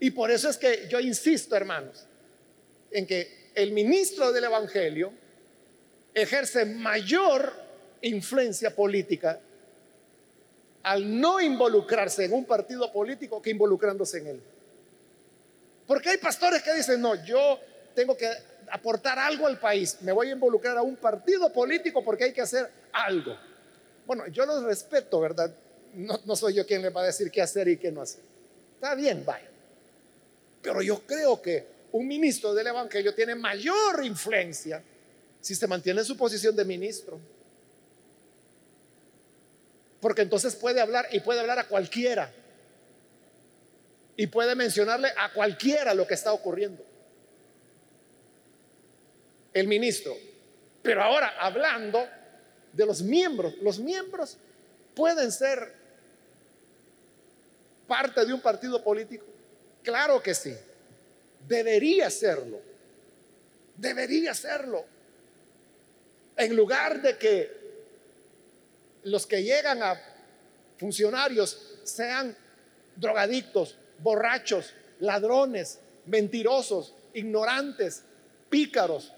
Y 0.00 0.10
por 0.10 0.30
eso 0.30 0.48
es 0.48 0.56
que 0.56 0.86
yo 0.88 1.00
insisto, 1.00 1.56
hermanos, 1.56 2.06
en 2.90 3.06
que 3.06 3.50
el 3.54 3.72
ministro 3.72 4.32
del 4.32 4.44
Evangelio 4.44 5.12
ejerce 6.12 6.64
mayor 6.64 7.52
influencia 8.02 8.74
política 8.74 9.40
al 10.82 11.18
no 11.20 11.40
involucrarse 11.40 12.24
en 12.24 12.34
un 12.34 12.44
partido 12.44 12.92
político 12.92 13.40
que 13.40 13.50
involucrándose 13.50 14.18
en 14.18 14.26
él. 14.26 14.42
Porque 15.86 16.10
hay 16.10 16.18
pastores 16.18 16.62
que 16.62 16.74
dicen, 16.74 17.00
no, 17.00 17.14
yo 17.24 17.58
tengo 17.94 18.16
que 18.16 18.30
aportar 18.70 19.18
algo 19.18 19.46
al 19.46 19.58
país, 19.58 19.98
me 20.00 20.12
voy 20.12 20.28
a 20.28 20.32
involucrar 20.32 20.76
a 20.76 20.82
un 20.82 20.96
partido 20.96 21.52
político 21.52 22.02
porque 22.02 22.24
hay 22.24 22.32
que 22.32 22.40
hacer 22.40 22.70
algo. 22.92 23.36
Bueno, 24.06 24.26
yo 24.28 24.44
los 24.44 24.62
respeto, 24.64 25.20
¿verdad? 25.20 25.54
No, 25.94 26.36
soy 26.36 26.54
yo 26.54 26.66
quien 26.66 26.82
les 26.82 26.94
va 26.94 27.02
a 27.02 27.06
decir 27.06 27.30
qué 27.30 27.40
hacer 27.40 27.68
y 27.68 27.76
qué 27.76 27.90
no 27.90 28.02
hacer. 28.02 28.22
Está 28.74 28.94
bien, 28.94 29.24
vaya. 29.24 29.48
Pero 30.64 30.82
yo 30.82 31.06
creo 31.06 31.40
que 31.40 31.66
un 31.92 32.08
ministro 32.08 32.54
del 32.54 32.66
Evangelio 32.66 33.14
tiene 33.14 33.34
mayor 33.34 34.04
influencia 34.04 34.82
si 35.40 35.54
se 35.54 35.66
mantiene 35.66 36.00
en 36.00 36.06
su 36.06 36.16
posición 36.16 36.56
de 36.56 36.64
ministro. 36.64 37.20
Porque 40.00 40.22
entonces 40.22 40.56
puede 40.56 40.80
hablar 40.80 41.06
y 41.12 41.20
puede 41.20 41.40
hablar 41.40 41.58
a 41.58 41.68
cualquiera. 41.68 42.32
Y 44.16 44.26
puede 44.26 44.54
mencionarle 44.54 45.08
a 45.16 45.32
cualquiera 45.32 45.92
lo 45.92 46.06
que 46.06 46.14
está 46.14 46.32
ocurriendo 46.32 46.82
el 49.54 49.68
ministro. 49.68 50.14
Pero 50.82 51.02
ahora, 51.02 51.34
hablando 51.38 52.06
de 52.72 52.84
los 52.84 53.00
miembros, 53.02 53.54
los 53.62 53.78
miembros 53.78 54.36
pueden 54.94 55.30
ser 55.32 55.72
parte 57.86 58.26
de 58.26 58.34
un 58.34 58.40
partido 58.40 58.82
político. 58.82 59.33
Claro 59.84 60.22
que 60.22 60.34
sí. 60.34 60.56
Debería 61.46 62.10
serlo. 62.10 62.60
Debería 63.76 64.34
serlo. 64.34 64.84
En 66.36 66.56
lugar 66.56 67.00
de 67.02 67.16
que 67.18 67.64
los 69.04 69.26
que 69.26 69.42
llegan 69.42 69.82
a 69.82 70.00
funcionarios 70.78 71.78
sean 71.84 72.34
drogadictos, 72.96 73.76
borrachos, 73.98 74.72
ladrones, 75.00 75.78
mentirosos, 76.06 76.94
ignorantes, 77.12 78.02
pícaros, 78.48 79.12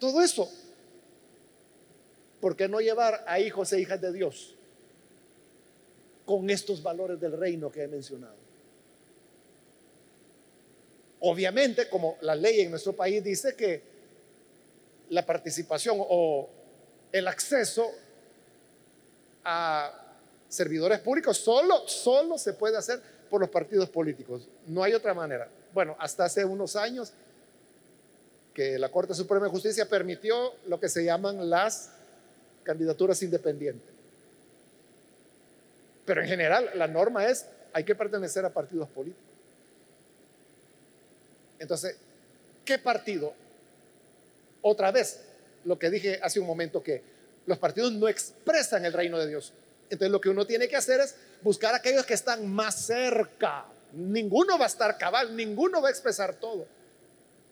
todo 0.00 0.20
eso. 0.20 0.50
¿Por 2.40 2.56
qué 2.56 2.68
no 2.68 2.80
llevar 2.80 3.24
a 3.26 3.40
hijos 3.40 3.72
e 3.72 3.80
hijas 3.80 4.00
de 4.00 4.12
Dios 4.12 4.56
con 6.24 6.50
estos 6.50 6.82
valores 6.82 7.20
del 7.20 7.38
reino 7.38 7.70
que 7.70 7.84
he 7.84 7.88
mencionado? 7.88 8.47
Obviamente, 11.20 11.88
como 11.88 12.16
la 12.20 12.34
ley 12.34 12.60
en 12.60 12.70
nuestro 12.70 12.94
país 12.94 13.22
dice 13.24 13.56
que 13.56 13.82
la 15.10 15.24
participación 15.24 15.96
o 16.00 16.48
el 17.10 17.26
acceso 17.26 17.90
a 19.44 19.92
servidores 20.48 21.00
públicos 21.00 21.36
solo, 21.38 21.88
solo 21.88 22.38
se 22.38 22.52
puede 22.52 22.76
hacer 22.76 23.00
por 23.28 23.40
los 23.40 23.50
partidos 23.50 23.88
políticos. 23.88 24.48
No 24.66 24.82
hay 24.82 24.94
otra 24.94 25.14
manera. 25.14 25.48
Bueno, 25.72 25.96
hasta 25.98 26.24
hace 26.24 26.44
unos 26.44 26.76
años 26.76 27.12
que 28.54 28.78
la 28.78 28.90
Corte 28.90 29.14
Suprema 29.14 29.46
de 29.46 29.50
Justicia 29.50 29.88
permitió 29.88 30.54
lo 30.66 30.80
que 30.80 30.88
se 30.88 31.04
llaman 31.04 31.48
las 31.48 31.90
candidaturas 32.62 33.22
independientes. 33.22 33.90
Pero 36.04 36.22
en 36.22 36.28
general 36.28 36.70
la 36.74 36.88
norma 36.88 37.26
es 37.26 37.46
hay 37.72 37.84
que 37.84 37.94
pertenecer 37.94 38.44
a 38.44 38.50
partidos 38.50 38.88
políticos. 38.88 39.27
Entonces, 41.58 41.96
¿qué 42.64 42.78
partido? 42.78 43.34
Otra 44.62 44.90
vez, 44.90 45.20
lo 45.64 45.78
que 45.78 45.90
dije 45.90 46.20
hace 46.22 46.40
un 46.40 46.46
momento, 46.46 46.82
que 46.82 47.02
los 47.46 47.58
partidos 47.58 47.92
no 47.92 48.08
expresan 48.08 48.84
el 48.84 48.92
reino 48.92 49.18
de 49.18 49.28
Dios. 49.28 49.52
Entonces 49.90 50.10
lo 50.10 50.20
que 50.20 50.28
uno 50.28 50.46
tiene 50.46 50.68
que 50.68 50.76
hacer 50.76 51.00
es 51.00 51.14
buscar 51.42 51.74
aquellos 51.74 52.04
que 52.04 52.14
están 52.14 52.46
más 52.46 52.86
cerca. 52.86 53.64
Ninguno 53.92 54.58
va 54.58 54.64
a 54.64 54.68
estar 54.68 54.98
cabal, 54.98 55.34
ninguno 55.34 55.80
va 55.80 55.88
a 55.88 55.90
expresar 55.90 56.34
todo. 56.34 56.66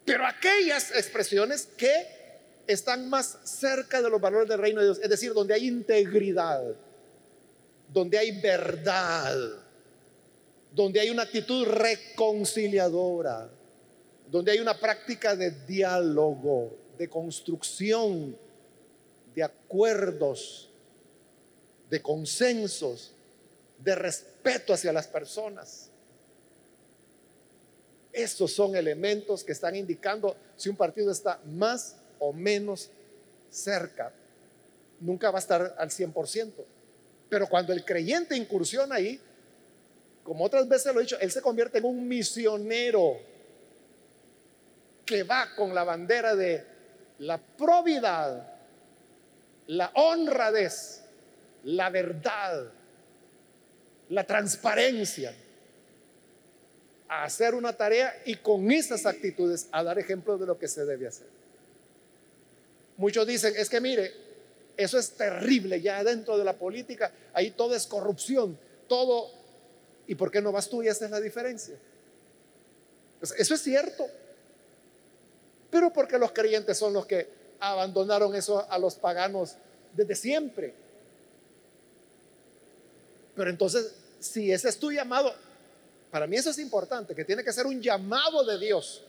Pero 0.04 0.26
aquellas 0.26 0.90
expresiones 0.90 1.68
que 1.76 2.06
están 2.66 3.08
más 3.08 3.38
cerca 3.44 4.02
de 4.02 4.10
los 4.10 4.20
valores 4.20 4.48
del 4.48 4.58
reino 4.58 4.80
de 4.80 4.86
Dios, 4.86 5.00
es 5.02 5.08
decir, 5.08 5.32
donde 5.32 5.54
hay 5.54 5.66
integridad, 5.66 6.62
donde 7.92 8.18
hay 8.18 8.40
verdad, 8.40 9.34
donde 10.72 11.00
hay 11.00 11.10
una 11.10 11.22
actitud 11.22 11.66
reconciliadora, 11.66 13.48
donde 14.30 14.52
hay 14.52 14.58
una 14.58 14.78
práctica 14.78 15.36
de 15.36 15.50
diálogo, 15.66 16.72
de 16.98 17.08
construcción, 17.08 18.36
de 19.34 19.42
acuerdos, 19.42 20.70
de 21.88 22.02
consensos, 22.02 23.12
de 23.78 23.94
respeto 23.94 24.72
hacia 24.72 24.92
las 24.92 25.06
personas. 25.06 25.90
Esos 28.12 28.52
son 28.52 28.74
elementos 28.74 29.44
que 29.44 29.52
están 29.52 29.76
indicando 29.76 30.36
si 30.56 30.68
un 30.68 30.76
partido 30.76 31.12
está 31.12 31.38
más 31.44 31.96
o 32.18 32.32
menos 32.32 32.90
cerca. 33.50 34.12
Nunca 35.00 35.30
va 35.30 35.38
a 35.38 35.40
estar 35.40 35.76
al 35.78 35.90
100%. 35.90 36.52
Pero 37.28 37.46
cuando 37.46 37.72
el 37.72 37.84
creyente 37.84 38.36
incursiona 38.36 38.94
ahí, 38.94 39.20
como 40.22 40.44
otras 40.44 40.66
veces 40.66 40.94
lo 40.94 41.00
he 41.00 41.04
dicho, 41.04 41.18
él 41.20 41.30
se 41.30 41.42
convierte 41.42 41.78
en 41.78 41.84
un 41.84 42.08
misionero 42.08 43.18
que 45.06 45.22
va 45.22 45.54
con 45.54 45.74
la 45.74 45.84
bandera 45.84 46.34
de 46.34 46.64
la 47.20 47.38
probidad, 47.38 48.54
la 49.68 49.90
honradez, 49.94 51.02
la 51.62 51.88
verdad, 51.88 52.70
la 54.08 54.24
transparencia, 54.24 55.34
a 57.08 57.22
hacer 57.22 57.54
una 57.54 57.72
tarea 57.72 58.20
y 58.24 58.36
con 58.36 58.70
esas 58.72 59.06
actitudes 59.06 59.68
a 59.70 59.84
dar 59.84 59.96
ejemplo 59.98 60.36
de 60.38 60.46
lo 60.46 60.58
que 60.58 60.66
se 60.66 60.84
debe 60.84 61.06
hacer. 61.06 61.28
Muchos 62.96 63.26
dicen, 63.26 63.54
es 63.56 63.68
que 63.68 63.80
mire, 63.80 64.12
eso 64.76 64.98
es 64.98 65.12
terrible 65.12 65.80
ya 65.80 66.02
dentro 66.02 66.36
de 66.36 66.44
la 66.44 66.54
política, 66.54 67.12
ahí 67.32 67.52
todo 67.52 67.76
es 67.76 67.86
corrupción, 67.86 68.58
todo, 68.88 69.30
¿y 70.08 70.16
por 70.16 70.32
qué 70.32 70.42
no 70.42 70.50
vas 70.50 70.68
tú? 70.68 70.82
Y 70.82 70.88
esa 70.88 71.04
es 71.04 71.10
la 71.12 71.20
diferencia. 71.20 71.76
Pues 73.20 73.34
eso 73.38 73.54
es 73.54 73.62
cierto, 73.62 74.08
pero 75.70 75.92
porque 75.92 76.18
los 76.18 76.32
creyentes 76.32 76.78
son 76.78 76.92
los 76.92 77.06
que 77.06 77.28
abandonaron 77.60 78.34
eso 78.34 78.66
a 78.70 78.78
los 78.78 78.94
paganos 78.96 79.56
desde 79.94 80.14
siempre. 80.14 80.74
Pero 83.34 83.50
entonces, 83.50 83.94
si 84.18 84.50
ese 84.50 84.68
es 84.68 84.78
tu 84.78 84.90
llamado, 84.90 85.32
para 86.10 86.26
mí 86.26 86.36
eso 86.36 86.50
es 86.50 86.58
importante, 86.58 87.14
que 87.14 87.24
tiene 87.24 87.44
que 87.44 87.52
ser 87.52 87.66
un 87.66 87.80
llamado 87.80 88.44
de 88.44 88.58
Dios. 88.58 89.02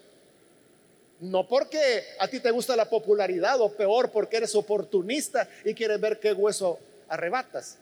No 1.19 1.47
porque 1.47 2.03
a 2.19 2.27
ti 2.27 2.39
te 2.39 2.51
gusta 2.51 2.75
la 2.75 2.89
popularidad 2.89 3.59
o 3.61 3.71
peor 3.71 4.11
porque 4.11 4.37
eres 4.37 4.53
oportunista 4.55 5.49
y 5.65 5.73
quieres 5.73 5.99
ver 5.99 6.19
qué 6.19 6.33
hueso 6.33 6.77
arrebatas. 7.07 7.77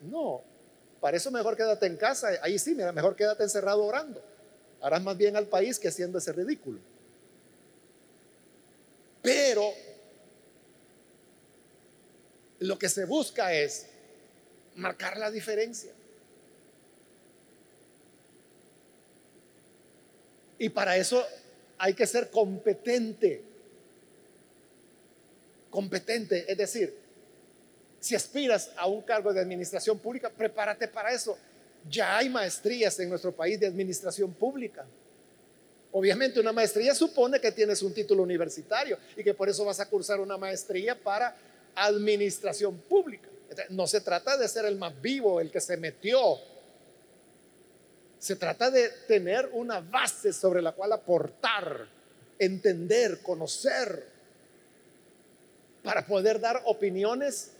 No, 0.00 0.42
para 1.00 1.16
eso 1.16 1.30
mejor 1.30 1.56
quédate 1.56 1.86
en 1.86 1.96
casa. 1.96 2.28
Ahí 2.40 2.58
sí, 2.58 2.74
mira, 2.74 2.92
mejor 2.92 3.14
quédate 3.14 3.42
encerrado 3.42 3.84
orando. 3.84 4.22
Harás 4.80 5.02
más 5.02 5.16
bien 5.16 5.36
al 5.36 5.46
país 5.46 5.78
que 5.78 5.88
haciendo 5.88 6.18
ese 6.18 6.32
ridículo. 6.32 6.78
Pero 9.28 9.74
lo 12.60 12.78
que 12.78 12.88
se 12.88 13.04
busca 13.04 13.52
es 13.52 13.86
marcar 14.76 15.18
la 15.18 15.30
diferencia. 15.30 15.92
Y 20.58 20.70
para 20.70 20.96
eso 20.96 21.22
hay 21.76 21.92
que 21.92 22.06
ser 22.06 22.30
competente. 22.30 23.42
Competente, 25.68 26.50
es 26.50 26.56
decir, 26.56 26.96
si 28.00 28.14
aspiras 28.14 28.70
a 28.78 28.86
un 28.86 29.02
cargo 29.02 29.34
de 29.34 29.40
administración 29.40 29.98
pública, 29.98 30.30
prepárate 30.30 30.88
para 30.88 31.12
eso. 31.12 31.36
Ya 31.86 32.16
hay 32.16 32.30
maestrías 32.30 32.98
en 32.98 33.10
nuestro 33.10 33.36
país 33.36 33.60
de 33.60 33.66
administración 33.66 34.32
pública. 34.32 34.86
Obviamente 35.92 36.38
una 36.38 36.52
maestría 36.52 36.94
supone 36.94 37.40
que 37.40 37.52
tienes 37.52 37.82
un 37.82 37.94
título 37.94 38.22
universitario 38.22 38.98
y 39.16 39.24
que 39.24 39.32
por 39.34 39.48
eso 39.48 39.64
vas 39.64 39.80
a 39.80 39.88
cursar 39.88 40.20
una 40.20 40.36
maestría 40.36 40.94
para 40.94 41.34
administración 41.74 42.78
pública. 42.78 43.28
No 43.70 43.86
se 43.86 44.02
trata 44.02 44.36
de 44.36 44.46
ser 44.48 44.66
el 44.66 44.76
más 44.76 45.00
vivo, 45.00 45.40
el 45.40 45.50
que 45.50 45.60
se 45.60 45.76
metió. 45.78 46.38
Se 48.18 48.36
trata 48.36 48.70
de 48.70 48.90
tener 49.06 49.48
una 49.52 49.80
base 49.80 50.32
sobre 50.32 50.60
la 50.60 50.72
cual 50.72 50.92
aportar, 50.92 51.86
entender, 52.38 53.20
conocer, 53.22 54.18
para 55.82 56.04
poder 56.04 56.38
dar 56.38 56.60
opiniones 56.66 57.52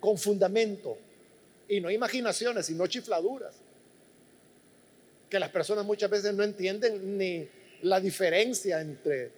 con 0.00 0.18
fundamento 0.18 0.98
y 1.68 1.80
no 1.80 1.90
imaginaciones, 1.90 2.66
sino 2.66 2.86
chifladuras 2.86 3.54
que 5.28 5.38
las 5.38 5.50
personas 5.50 5.84
muchas 5.84 6.10
veces 6.10 6.34
no 6.34 6.42
entienden 6.42 7.18
ni 7.18 7.48
la 7.82 8.00
diferencia 8.00 8.80
entre 8.80 9.30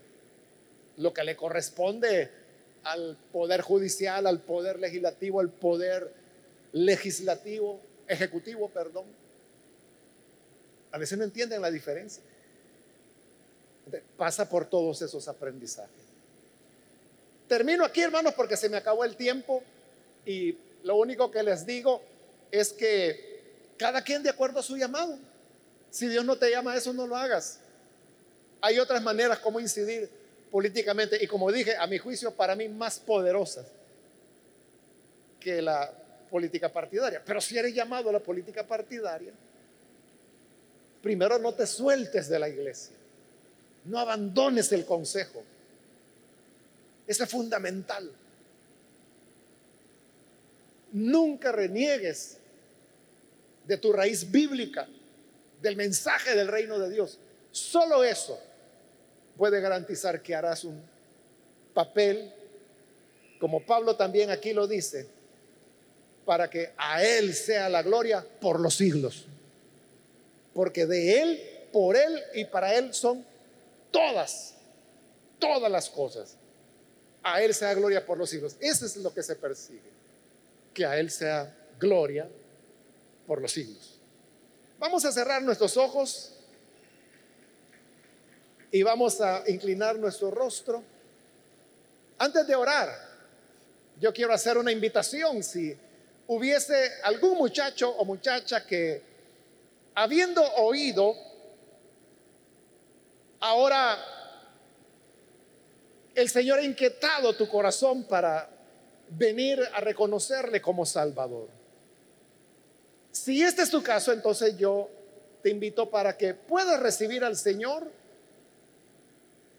lo 0.96 1.12
que 1.12 1.24
le 1.24 1.36
corresponde 1.36 2.30
al 2.84 3.16
poder 3.32 3.60
judicial, 3.60 4.26
al 4.26 4.40
poder 4.40 4.78
legislativo, 4.78 5.40
al 5.40 5.50
poder 5.50 6.12
legislativo, 6.72 7.80
ejecutivo, 8.06 8.68
perdón. 8.68 9.06
A 10.92 10.98
veces 10.98 11.18
no 11.18 11.24
entienden 11.24 11.60
la 11.62 11.70
diferencia. 11.70 12.22
Pasa 14.16 14.48
por 14.48 14.68
todos 14.68 15.02
esos 15.02 15.26
aprendizajes. 15.28 16.10
Termino 17.48 17.84
aquí, 17.84 18.00
hermanos, 18.00 18.34
porque 18.34 18.56
se 18.56 18.68
me 18.68 18.76
acabó 18.76 19.04
el 19.04 19.16
tiempo 19.16 19.62
y 20.24 20.56
lo 20.84 20.96
único 20.96 21.30
que 21.30 21.42
les 21.42 21.66
digo 21.66 22.00
es 22.50 22.72
que 22.72 23.40
cada 23.76 24.02
quien 24.02 24.22
de 24.22 24.30
acuerdo 24.30 24.60
a 24.60 24.62
su 24.62 24.76
llamado. 24.76 25.18
Si 25.90 26.06
Dios 26.06 26.24
no 26.24 26.36
te 26.36 26.50
llama 26.50 26.72
a 26.72 26.76
eso, 26.76 26.92
no 26.92 27.06
lo 27.06 27.16
hagas. 27.16 27.58
Hay 28.60 28.78
otras 28.78 29.02
maneras 29.02 29.38
como 29.40 29.58
incidir 29.58 30.08
políticamente 30.50 31.22
y 31.22 31.26
como 31.26 31.50
dije, 31.50 31.76
a 31.76 31.86
mi 31.86 31.98
juicio, 31.98 32.32
para 32.32 32.54
mí 32.54 32.68
más 32.68 32.98
poderosas 32.98 33.66
que 35.38 35.60
la 35.60 35.92
política 36.30 36.72
partidaria. 36.72 37.22
Pero 37.24 37.40
si 37.40 37.58
eres 37.58 37.74
llamado 37.74 38.10
a 38.10 38.12
la 38.12 38.20
política 38.20 38.66
partidaria, 38.66 39.32
primero 41.02 41.38
no 41.38 41.52
te 41.54 41.66
sueltes 41.66 42.28
de 42.28 42.38
la 42.38 42.48
iglesia, 42.48 42.94
no 43.84 43.98
abandones 43.98 44.70
el 44.72 44.84
consejo. 44.84 45.42
Eso 47.06 47.24
es 47.24 47.30
fundamental. 47.30 48.12
Nunca 50.92 51.50
reniegues 51.50 52.36
de 53.66 53.76
tu 53.76 53.92
raíz 53.92 54.30
bíblica 54.30 54.86
del 55.60 55.76
mensaje 55.76 56.34
del 56.34 56.48
reino 56.48 56.78
de 56.78 56.90
Dios. 56.90 57.18
Solo 57.50 58.04
eso 58.04 58.38
puede 59.36 59.60
garantizar 59.60 60.22
que 60.22 60.34
harás 60.34 60.64
un 60.64 60.82
papel, 61.74 62.32
como 63.38 63.64
Pablo 63.64 63.96
también 63.96 64.30
aquí 64.30 64.52
lo 64.52 64.66
dice, 64.66 65.06
para 66.24 66.48
que 66.48 66.72
a 66.76 67.02
Él 67.02 67.34
sea 67.34 67.68
la 67.68 67.82
gloria 67.82 68.24
por 68.40 68.60
los 68.60 68.74
siglos. 68.74 69.26
Porque 70.52 70.86
de 70.86 71.22
Él, 71.22 71.40
por 71.72 71.96
Él 71.96 72.20
y 72.34 72.44
para 72.44 72.74
Él 72.74 72.92
son 72.92 73.24
todas, 73.90 74.54
todas 75.38 75.70
las 75.70 75.88
cosas. 75.88 76.36
A 77.22 77.42
Él 77.42 77.54
sea 77.54 77.74
gloria 77.74 78.04
por 78.04 78.18
los 78.18 78.30
siglos. 78.30 78.56
Eso 78.60 78.86
es 78.86 78.96
lo 78.96 79.12
que 79.12 79.22
se 79.22 79.36
persigue. 79.36 79.90
Que 80.74 80.84
a 80.84 80.98
Él 80.98 81.10
sea 81.10 81.54
gloria 81.78 82.28
por 83.26 83.40
los 83.40 83.52
siglos. 83.52 83.99
Vamos 84.80 85.04
a 85.04 85.12
cerrar 85.12 85.42
nuestros 85.42 85.76
ojos 85.76 86.32
y 88.72 88.82
vamos 88.82 89.20
a 89.20 89.44
inclinar 89.46 89.98
nuestro 89.98 90.30
rostro. 90.30 90.82
Antes 92.16 92.46
de 92.46 92.54
orar, 92.54 92.88
yo 93.98 94.10
quiero 94.10 94.32
hacer 94.32 94.56
una 94.56 94.72
invitación. 94.72 95.42
Si 95.42 95.76
hubiese 96.28 96.92
algún 97.02 97.36
muchacho 97.36 97.90
o 97.90 98.06
muchacha 98.06 98.66
que, 98.66 99.02
habiendo 99.94 100.42
oído, 100.54 101.14
ahora 103.38 103.98
el 106.14 106.30
Señor 106.30 106.58
ha 106.58 106.64
inquietado 106.64 107.36
tu 107.36 107.46
corazón 107.50 108.04
para 108.04 108.48
venir 109.10 109.60
a 109.74 109.80
reconocerle 109.82 110.62
como 110.62 110.86
Salvador. 110.86 111.59
Si 113.12 113.42
este 113.42 113.62
es 113.62 113.70
tu 113.70 113.82
caso, 113.82 114.12
entonces 114.12 114.56
yo 114.56 114.88
te 115.42 115.50
invito 115.50 115.90
para 115.90 116.16
que 116.16 116.34
puedas 116.34 116.80
recibir 116.80 117.24
al 117.24 117.36
Señor 117.36 117.90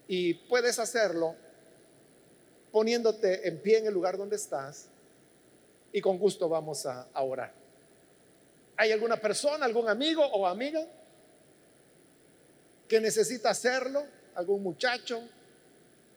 y 0.08 0.34
puedes 0.34 0.80
hacerlo 0.80 1.36
poniéndote 2.72 3.48
en 3.48 3.60
pie 3.60 3.80
en 3.80 3.88
el 3.88 3.94
lugar 3.94 4.18
donde 4.18 4.36
estás 4.36 4.88
y 5.92 6.00
con 6.00 6.18
gusto 6.18 6.48
vamos 6.48 6.86
a, 6.86 7.08
orar. 7.16 7.54
¿Hay 8.78 8.92
alguna 8.92 9.18
persona, 9.18 9.66
algún 9.66 9.90
amigo 9.90 10.26
o 10.26 10.48
amiga 10.48 10.86
que 12.88 13.00
necesita 13.00 13.50
hacerlo? 13.50 14.06
¿Algún 14.36 14.64
muchacho, 14.64 15.22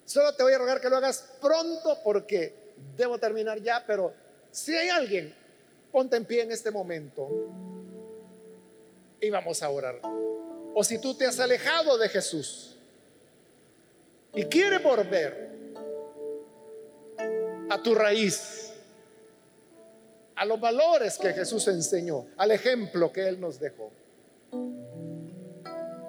Solo 0.04 0.34
te 0.34 0.42
voy 0.42 0.52
a 0.52 0.58
rogar 0.58 0.80
que 0.80 0.90
lo 0.90 0.96
hagas 0.96 1.24
pronto 1.40 1.98
porque 2.02 2.54
debo 2.96 3.18
terminar 3.18 3.60
ya, 3.60 3.82
pero 3.86 4.12
si 4.50 4.76
hay 4.76 4.88
alguien, 4.88 5.34
ponte 5.94 6.16
en 6.16 6.24
pie 6.24 6.42
en 6.42 6.50
este 6.50 6.72
momento 6.72 7.28
y 9.20 9.30
vamos 9.30 9.62
a 9.62 9.70
orar. 9.70 10.00
O 10.74 10.82
si 10.82 10.98
tú 10.98 11.14
te 11.14 11.24
has 11.24 11.38
alejado 11.38 11.96
de 11.96 12.08
Jesús 12.08 12.76
y 14.34 14.42
quieres 14.46 14.82
volver 14.82 15.52
a 17.70 17.80
tu 17.80 17.94
raíz, 17.94 18.72
a 20.34 20.44
los 20.44 20.58
valores 20.58 21.16
que 21.16 21.32
Jesús 21.32 21.68
enseñó, 21.68 22.26
al 22.38 22.50
ejemplo 22.50 23.12
que 23.12 23.28
Él 23.28 23.40
nos 23.40 23.60
dejó. 23.60 23.92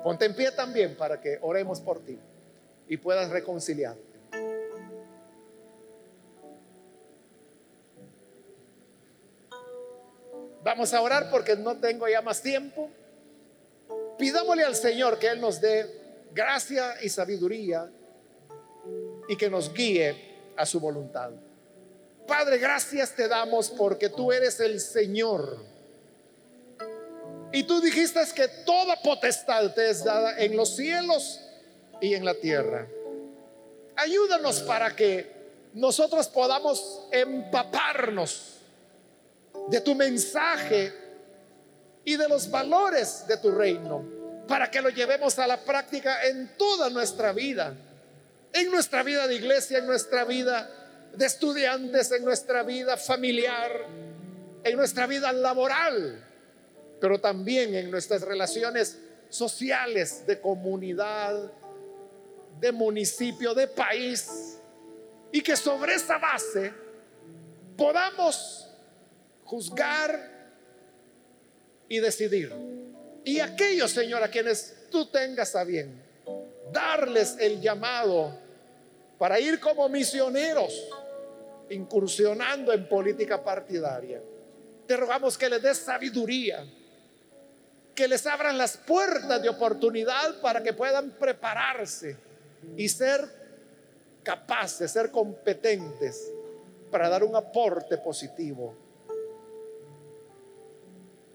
Ponte 0.04 0.26
en 0.26 0.36
pie 0.36 0.52
también 0.52 0.98
para 0.98 1.22
que 1.22 1.38
oremos 1.44 1.80
por 1.80 2.04
ti 2.04 2.18
y 2.88 2.98
puedas 2.98 3.30
reconciliarte. 3.30 4.05
Vamos 10.66 10.96
a 10.96 11.02
orar 11.02 11.30
porque 11.30 11.56
no 11.56 11.78
tengo 11.78 12.08
ya 12.08 12.24
más 12.24 12.42
tiempo. 12.42 12.90
Pidámosle 14.18 14.64
al 14.64 14.76
Señor 14.76 15.20
que 15.20 15.28
Él 15.28 15.40
nos 15.40 15.62
dé 15.62 15.86
gracia 16.34 16.96
y 17.04 17.10
sabiduría 17.10 17.88
y 19.30 19.38
que 19.38 19.48
nos 19.48 19.72
guíe 19.72 20.16
a 20.58 20.66
su 20.66 20.80
voluntad. 20.80 21.30
Padre, 22.28 22.58
gracias 22.58 23.12
te 23.12 23.28
damos 23.28 23.70
porque 23.70 24.10
tú 24.10 24.32
eres 24.32 24.60
el 24.60 24.80
Señor. 24.80 25.60
Y 27.52 27.62
tú 27.66 27.80
dijiste 27.80 28.22
que 28.36 28.48
toda 28.66 29.00
potestad 29.04 29.72
te 29.76 29.92
es 29.92 30.04
dada 30.04 30.40
en 30.40 30.58
los 30.58 30.76
cielos 30.76 31.42
y 32.02 32.16
en 32.16 32.26
la 32.26 32.34
tierra. 32.34 32.88
Ayúdanos 33.96 34.62
para 34.62 34.96
que 34.96 35.32
nosotros 35.76 36.28
podamos 36.28 37.08
empaparnos 37.12 38.55
de 39.68 39.82
tu 39.82 39.96
mensaje 39.96 40.94
y 42.04 42.18
de 42.18 42.30
los 42.30 42.50
valores 42.50 43.26
de 43.28 43.38
tu 43.38 43.52
reino, 43.52 44.06
para 44.48 44.70
que 44.70 44.82
lo 44.82 44.90
llevemos 44.90 45.40
a 45.40 45.48
la 45.48 45.64
práctica 45.64 46.24
en 46.28 46.56
toda 46.58 46.90
nuestra 46.90 47.34
vida, 47.34 47.76
en 48.54 48.72
nuestra 48.72 49.04
vida 49.04 49.28
de 49.28 49.36
iglesia, 49.36 49.80
en 49.80 49.88
nuestra 49.88 50.24
vida 50.24 50.70
de 51.14 51.26
estudiantes, 51.26 52.12
en 52.12 52.24
nuestra 52.24 52.64
vida 52.64 52.96
familiar, 52.98 53.72
en 54.64 54.78
nuestra 54.78 55.08
vida 55.08 55.32
laboral, 55.32 56.24
pero 57.02 57.20
también 57.20 57.74
en 57.76 57.90
nuestras 57.90 58.22
relaciones 58.22 59.00
sociales, 59.30 60.26
de 60.28 60.40
comunidad, 60.40 61.52
de 62.60 62.72
municipio, 62.72 63.54
de 63.54 63.68
país, 63.68 64.58
y 65.32 65.42
que 65.42 65.56
sobre 65.58 65.96
esa 65.96 66.18
base 66.18 66.74
podamos 67.76 68.65
juzgar 69.46 70.34
y 71.88 72.00
decidir. 72.00 72.52
Y 73.24 73.40
aquellos, 73.40 73.92
Señor, 73.92 74.24
a 74.24 74.30
quienes 74.30 74.88
tú 74.92 75.06
tengas 75.08 75.56
a 75.56 75.64
bien, 75.64 76.02
darles 76.72 77.38
el 77.40 77.62
llamado 77.62 78.38
para 79.18 79.40
ir 79.40 79.60
como 79.60 79.88
misioneros, 79.88 80.90
incursionando 81.70 82.74
en 82.74 82.88
política 82.88 83.44
partidaria. 83.44 84.22
Te 84.86 84.98
rogamos 84.98 85.38
que 85.38 85.50
les 85.50 85.62
des 85.62 85.78
sabiduría, 85.78 86.64
que 87.96 88.08
les 88.08 88.28
abran 88.28 88.58
las 88.58 88.78
puertas 88.78 89.42
de 89.42 89.50
oportunidad 89.50 90.42
para 90.42 90.62
que 90.62 90.74
puedan 90.74 91.12
prepararse 91.12 92.18
y 92.76 92.90
ser 92.90 93.22
capaces, 94.22 94.92
ser 94.92 95.10
competentes 95.12 96.32
para 96.92 97.10
dar 97.10 97.24
un 97.24 97.36
aporte 97.36 97.98
positivo 97.98 98.85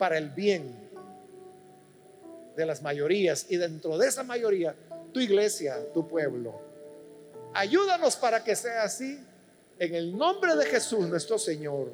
para 0.00 0.16
el 0.16 0.30
bien 0.30 0.74
de 2.56 2.64
las 2.64 2.80
mayorías 2.80 3.44
y 3.50 3.58
dentro 3.58 3.98
de 3.98 4.08
esa 4.08 4.22
mayoría 4.22 4.74
tu 5.12 5.20
iglesia, 5.20 5.76
tu 5.92 6.08
pueblo. 6.08 6.58
Ayúdanos 7.52 8.16
para 8.16 8.42
que 8.42 8.56
sea 8.56 8.84
así 8.84 9.22
en 9.78 9.94
el 9.94 10.16
nombre 10.16 10.56
de 10.56 10.64
Jesús 10.64 11.06
nuestro 11.06 11.38
Señor. 11.38 11.90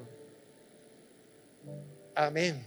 Amén. 2.15 2.65